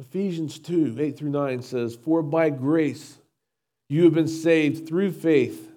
Ephesians 0.00 0.58
2 0.58 0.96
8 0.98 1.18
through 1.18 1.30
9 1.30 1.62
says, 1.62 1.94
For 1.94 2.22
by 2.22 2.48
grace 2.48 3.18
you 3.90 4.04
have 4.04 4.14
been 4.14 4.28
saved 4.28 4.88
through 4.88 5.12
faith, 5.12 5.70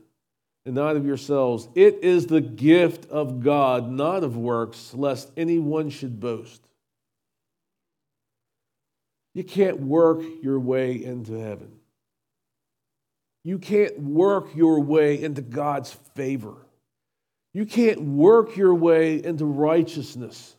and 0.66 0.76
not 0.76 0.96
of 0.96 1.06
yourselves. 1.06 1.68
It 1.76 2.00
is 2.04 2.28
the 2.28 2.40
gift 2.40 3.10
of 3.10 3.42
God, 3.42 3.92
not 3.92 4.24
of 4.24 4.38
works, 4.38 4.94
lest 4.94 5.30
anyone 5.36 5.90
should 5.90 6.22
boast. 6.22 6.62
You 9.34 9.44
can't 9.44 9.82
work 9.82 10.22
your 10.42 10.60
way 10.60 11.04
into 11.04 11.34
heaven. 11.34 11.72
You 13.44 13.60
can't 13.60 14.00
work 14.00 14.56
your 14.56 14.80
way 14.80 15.22
into 15.22 15.42
God's 15.42 15.92
favor. 16.16 16.56
You 17.52 17.66
can't 17.66 18.02
work 18.02 18.56
your 18.56 18.74
way 18.74 19.22
into 19.22 19.44
righteousness. 19.44 20.56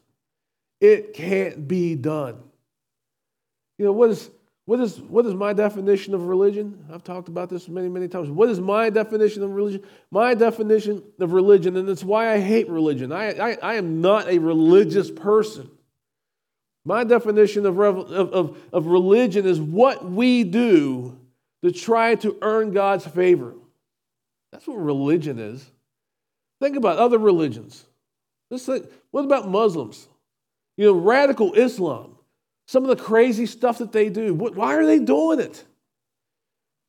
It 0.83 1.14
can't 1.14 1.66
be 1.66 1.94
done. 1.94 2.42
You 3.78 3.84
know, 3.87 3.92
what 3.92 4.10
is, 4.10 4.30
what 4.66 4.80
is, 4.80 5.00
what 5.00 5.26
is 5.26 5.34
my 5.34 5.52
definition 5.52 6.14
of 6.14 6.24
religion? 6.24 6.84
I've 6.92 7.04
talked 7.04 7.28
about 7.28 7.48
this 7.48 7.68
many, 7.68 7.88
many 7.88 8.08
times. 8.08 8.30
What 8.30 8.48
is 8.48 8.60
my 8.60 8.88
definition 8.90 9.42
of 9.42 9.50
religion? 9.50 9.82
My 10.10 10.34
definition 10.34 11.02
of 11.20 11.32
religion, 11.32 11.76
and 11.76 11.88
it's 11.88 12.04
why 12.04 12.32
I 12.32 12.38
hate 12.38 12.68
religion. 12.68 13.12
I, 13.12 13.32
I, 13.32 13.58
I 13.62 13.74
am 13.74 14.00
not 14.00 14.28
a 14.28 14.38
religious 14.38 15.10
person. 15.10 15.70
My 16.84 17.02
definition 17.04 17.66
of, 17.66 17.78
of, 17.78 18.10
of, 18.10 18.58
of 18.72 18.87
religion 18.87 19.46
is 19.46 19.60
what 19.60 20.04
we 20.04 20.44
do 20.44 21.18
to 21.62 21.72
try 21.72 22.14
to 22.16 22.37
earn 22.42 22.72
God's 22.72 23.06
favor. 23.06 23.54
That's 24.52 24.66
what 24.66 24.76
religion 24.76 25.38
is. 25.38 25.64
Think 26.60 26.76
about 26.76 26.98
other 26.98 27.18
religions. 27.18 27.84
Think, 28.50 28.87
what 29.10 29.24
about 29.24 29.48
Muslims? 29.48 30.06
You 30.76 30.87
know, 30.87 30.92
radical 30.92 31.54
Islam. 31.54 32.16
Some 32.66 32.85
of 32.85 32.96
the 32.96 33.03
crazy 33.03 33.46
stuff 33.46 33.79
that 33.79 33.92
they 33.92 34.09
do. 34.09 34.35
Why 34.35 34.74
are 34.77 34.87
they 34.87 34.98
doing 34.98 35.40
it? 35.40 35.64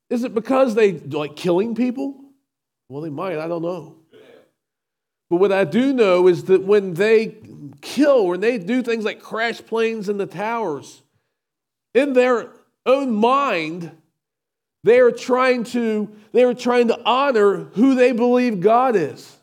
Is 0.09 0.23
it 0.23 0.33
because 0.33 0.75
they 0.75 0.93
like 0.93 1.35
killing 1.35 1.75
people? 1.75 2.15
Well, 2.89 3.01
they 3.01 3.09
might. 3.09 3.39
I 3.39 3.47
don't 3.47 3.61
know. 3.61 3.95
But 5.29 5.37
what 5.37 5.51
I 5.51 5.63
do 5.63 5.91
know 5.91 6.27
is 6.27 6.45
that 6.45 6.63
when 6.63 6.93
they 6.93 7.37
kill, 7.81 8.27
when 8.27 8.39
they 8.39 8.57
do 8.57 8.83
things 8.83 9.03
like 9.03 9.21
crash 9.21 9.59
planes 9.61 10.07
in 10.07 10.17
the 10.17 10.27
towers, 10.27 11.01
in 11.93 12.13
their 12.13 12.51
own 12.85 13.11
mind, 13.11 13.91
they 14.83 14.99
are 14.99 15.11
trying 15.11 15.63
to, 15.65 16.15
they 16.31 16.43
are 16.43 16.53
trying 16.53 16.89
to 16.89 17.01
honor 17.03 17.63
who 17.73 17.95
they 17.95 18.11
believe 18.11 18.59
God 18.59 18.95
is. 18.95 19.35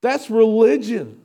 That's 0.00 0.28
religion. 0.28 1.22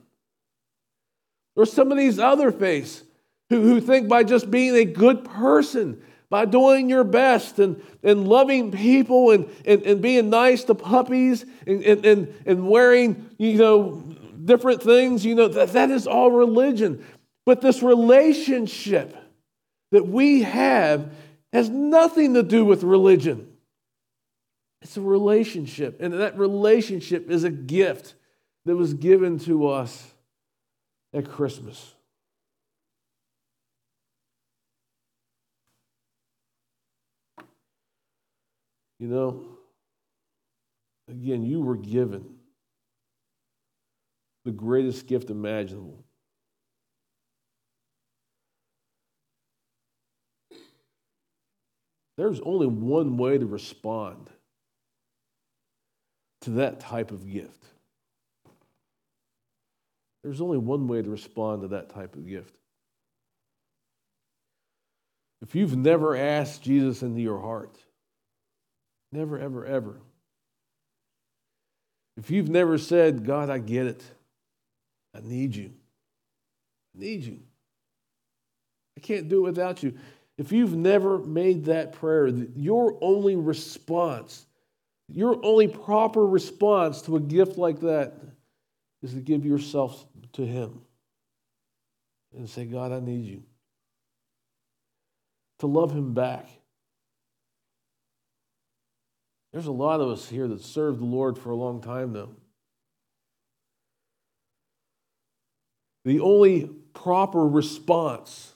Or 1.56 1.66
some 1.66 1.90
of 1.90 1.98
these 1.98 2.20
other 2.20 2.52
faiths 2.52 3.02
who, 3.50 3.62
who 3.62 3.80
think 3.80 4.08
by 4.08 4.24
just 4.24 4.50
being 4.50 4.74
a 4.74 4.84
good 4.84 5.24
person, 5.24 6.02
by 6.30 6.44
doing 6.44 6.90
your 6.90 7.04
best 7.04 7.58
and, 7.58 7.82
and 8.02 8.28
loving 8.28 8.70
people 8.70 9.30
and, 9.30 9.48
and, 9.64 9.82
and 9.82 10.02
being 10.02 10.30
nice 10.30 10.64
to 10.64 10.74
puppies 10.74 11.44
and, 11.66 11.82
and, 11.82 12.34
and, 12.44 12.68
wearing, 12.68 13.30
you 13.38 13.54
know, 13.54 14.04
different 14.44 14.82
things, 14.82 15.24
you 15.24 15.34
know, 15.34 15.48
that, 15.48 15.72
that 15.72 15.90
is 15.90 16.06
all 16.06 16.30
religion. 16.30 17.04
But 17.46 17.62
this 17.62 17.82
relationship 17.82 19.16
that 19.92 20.06
we 20.06 20.42
have 20.42 21.10
has 21.52 21.70
nothing 21.70 22.34
to 22.34 22.42
do 22.42 22.64
with 22.64 22.82
religion. 22.82 23.50
It's 24.82 24.96
a 24.98 25.00
relationship. 25.00 26.00
And 26.00 26.12
that 26.12 26.38
relationship 26.38 27.30
is 27.30 27.44
a 27.44 27.50
gift 27.50 28.14
that 28.66 28.76
was 28.76 28.92
given 28.92 29.38
to 29.40 29.68
us 29.68 30.12
at 31.14 31.28
Christmas. 31.28 31.94
You 38.98 39.06
know, 39.08 39.44
again, 41.08 41.44
you 41.44 41.60
were 41.60 41.76
given 41.76 42.24
the 44.44 44.50
greatest 44.50 45.06
gift 45.06 45.30
imaginable. 45.30 46.04
There's 52.16 52.40
only 52.40 52.66
one 52.66 53.16
way 53.16 53.38
to 53.38 53.46
respond 53.46 54.28
to 56.40 56.50
that 56.50 56.80
type 56.80 57.12
of 57.12 57.30
gift. 57.30 57.64
There's 60.24 60.40
only 60.40 60.58
one 60.58 60.88
way 60.88 61.00
to 61.00 61.08
respond 61.08 61.62
to 61.62 61.68
that 61.68 61.90
type 61.90 62.16
of 62.16 62.26
gift. 62.26 62.54
If 65.42 65.54
you've 65.54 65.76
never 65.76 66.16
asked 66.16 66.62
Jesus 66.62 67.02
into 67.02 67.20
your 67.20 67.40
heart, 67.40 67.78
never, 69.12 69.38
ever, 69.38 69.64
ever. 69.64 70.00
If 72.16 72.30
you've 72.30 72.48
never 72.48 72.78
said, 72.78 73.24
God, 73.24 73.48
I 73.48 73.58
get 73.58 73.86
it, 73.86 74.02
I 75.14 75.20
need 75.20 75.54
you, 75.54 75.70
I 76.96 77.00
need 77.00 77.22
you, 77.22 77.38
I 78.96 79.00
can't 79.00 79.28
do 79.28 79.38
it 79.38 79.50
without 79.50 79.82
you. 79.82 79.94
If 80.36 80.52
you've 80.52 80.76
never 80.76 81.18
made 81.18 81.66
that 81.66 81.92
prayer, 81.92 82.28
your 82.28 82.96
only 83.00 83.36
response, 83.36 84.46
your 85.12 85.44
only 85.44 85.68
proper 85.68 86.24
response 86.24 87.02
to 87.02 87.16
a 87.16 87.20
gift 87.20 87.58
like 87.58 87.80
that 87.80 88.14
is 89.02 89.14
to 89.14 89.20
give 89.20 89.44
yourself 89.44 90.04
to 90.34 90.46
Him 90.46 90.80
and 92.36 92.48
say, 92.48 92.64
God, 92.64 92.92
I 92.92 93.00
need 93.00 93.24
you. 93.24 93.42
To 95.60 95.66
love 95.66 95.92
Him 95.92 96.14
back. 96.14 96.48
There's 99.52 99.66
a 99.66 99.72
lot 99.72 100.00
of 100.00 100.08
us 100.08 100.28
here 100.28 100.46
that 100.48 100.62
served 100.62 101.00
the 101.00 101.06
Lord 101.06 101.38
for 101.38 101.50
a 101.50 101.56
long 101.56 101.80
time, 101.80 102.12
though. 102.12 102.34
The 106.04 106.20
only 106.20 106.70
proper 106.94 107.46
response 107.46 108.54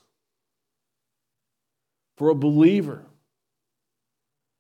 for 2.16 2.28
a 2.28 2.35
believer 2.35 3.05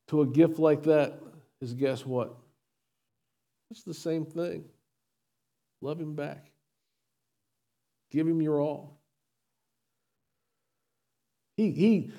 to 0.08 0.22
a 0.22 0.26
gift 0.26 0.58
like 0.58 0.84
that 0.84 1.18
is 1.60 1.74
guess 1.74 2.04
what? 2.04 2.34
It's 3.70 3.82
the 3.82 3.94
same 3.94 4.24
thing. 4.24 4.64
Love 5.80 6.00
him 6.00 6.14
back. 6.14 6.50
Give 8.10 8.26
him 8.26 8.42
your 8.42 8.60
all. 8.60 8.98
He, 11.56 11.70
he, 11.70 12.12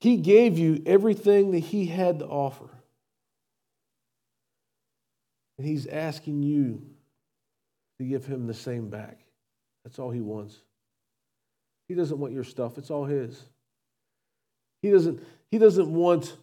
he 0.00 0.16
gave 0.18 0.58
you 0.58 0.82
everything 0.86 1.52
that 1.52 1.60
he 1.60 1.86
had 1.86 2.18
to 2.18 2.26
offer. 2.26 2.68
And 5.60 5.68
he's 5.68 5.86
asking 5.86 6.42
you 6.42 6.80
to 7.98 8.04
give 8.06 8.24
him 8.24 8.46
the 8.46 8.54
same 8.54 8.88
back. 8.88 9.18
That's 9.84 9.98
all 9.98 10.10
he 10.10 10.22
wants. 10.22 10.56
He 11.86 11.94
doesn't 11.94 12.18
want 12.18 12.32
your 12.32 12.44
stuff, 12.44 12.78
it's 12.78 12.90
all 12.90 13.04
his. 13.04 13.42
He 14.80 14.90
doesn't, 14.90 15.22
he 15.50 15.58
doesn't 15.58 15.92
want 15.92 16.34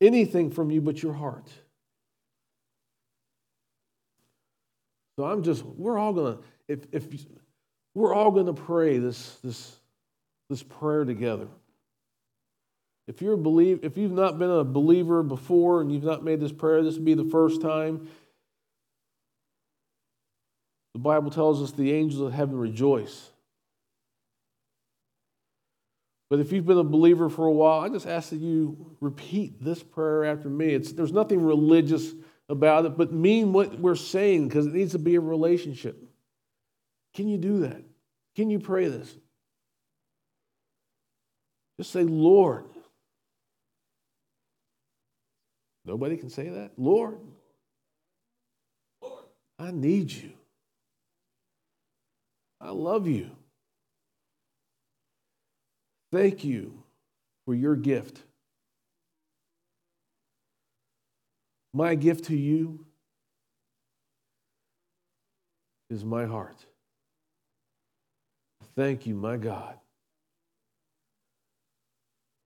anything 0.00 0.50
from 0.50 0.70
you 0.70 0.80
but 0.80 1.02
your 1.02 1.12
heart. 1.12 1.50
So 5.16 5.26
I'm 5.26 5.42
just, 5.42 5.62
we're 5.62 5.98
all 5.98 6.14
gonna, 6.14 6.38
if, 6.66 6.86
if 6.92 7.04
we're 7.92 8.14
all 8.14 8.30
gonna 8.30 8.54
pray 8.54 8.96
this, 8.96 9.36
this, 9.44 9.76
this 10.48 10.62
prayer 10.62 11.04
together. 11.04 11.48
If 13.06 13.20
you're 13.20 13.36
believe, 13.36 13.80
if 13.82 13.98
you've 13.98 14.12
not 14.12 14.38
been 14.38 14.50
a 14.50 14.64
believer 14.64 15.22
before 15.22 15.82
and 15.82 15.92
you've 15.92 16.04
not 16.04 16.24
made 16.24 16.40
this 16.40 16.52
prayer, 16.52 16.82
this 16.82 16.94
would 16.94 17.04
be 17.04 17.12
the 17.12 17.26
first 17.26 17.60
time. 17.60 18.08
The 20.96 21.02
Bible 21.02 21.30
tells 21.30 21.62
us 21.62 21.72
the 21.72 21.92
angels 21.92 22.22
of 22.22 22.32
heaven 22.32 22.56
rejoice 22.56 23.30
but 26.28 26.40
if 26.40 26.52
you've 26.52 26.66
been 26.66 26.78
a 26.78 26.84
believer 26.84 27.28
for 27.28 27.46
a 27.46 27.52
while, 27.52 27.80
I 27.80 27.88
just 27.88 28.06
ask 28.06 28.30
that 28.30 28.40
you 28.40 28.96
repeat 29.00 29.62
this 29.62 29.82
prayer 29.82 30.24
after 30.24 30.48
me. 30.48 30.74
It's, 30.74 30.92
there's 30.92 31.12
nothing 31.12 31.40
religious 31.40 32.12
about 32.48 32.84
it, 32.84 32.96
but 32.96 33.12
mean 33.12 33.52
what 33.52 33.78
we're 33.78 33.94
saying 33.94 34.48
because 34.48 34.66
it 34.66 34.74
needs 34.74 34.92
to 34.92 34.98
be 34.98 35.14
a 35.14 35.20
relationship. 35.20 36.02
Can 37.14 37.28
you 37.28 37.38
do 37.38 37.60
that? 37.60 37.82
Can 38.34 38.50
you 38.50 38.58
pray 38.58 38.88
this? 38.88 39.14
Just 41.78 41.92
say, 41.92 42.02
Lord. 42.02 42.64
Nobody 45.84 46.16
can 46.16 46.30
say 46.30 46.48
that. 46.48 46.72
Lord, 46.76 47.18
Lord. 49.00 49.24
I 49.60 49.70
need 49.70 50.10
you. 50.10 50.32
I 52.66 52.70
love 52.70 53.06
you. 53.06 53.30
Thank 56.10 56.42
you 56.44 56.82
for 57.44 57.54
your 57.54 57.76
gift. 57.76 58.24
My 61.72 61.94
gift 61.94 62.24
to 62.24 62.36
you 62.36 62.84
is 65.90 66.04
my 66.04 66.26
heart. 66.26 66.66
Thank 68.74 69.06
you, 69.06 69.14
my 69.14 69.36
God. 69.36 69.78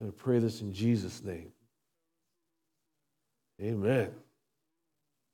I 0.06 0.10
pray 0.10 0.38
this 0.38 0.60
in 0.60 0.74
Jesus' 0.74 1.24
name. 1.24 1.50
Amen. 3.62 4.10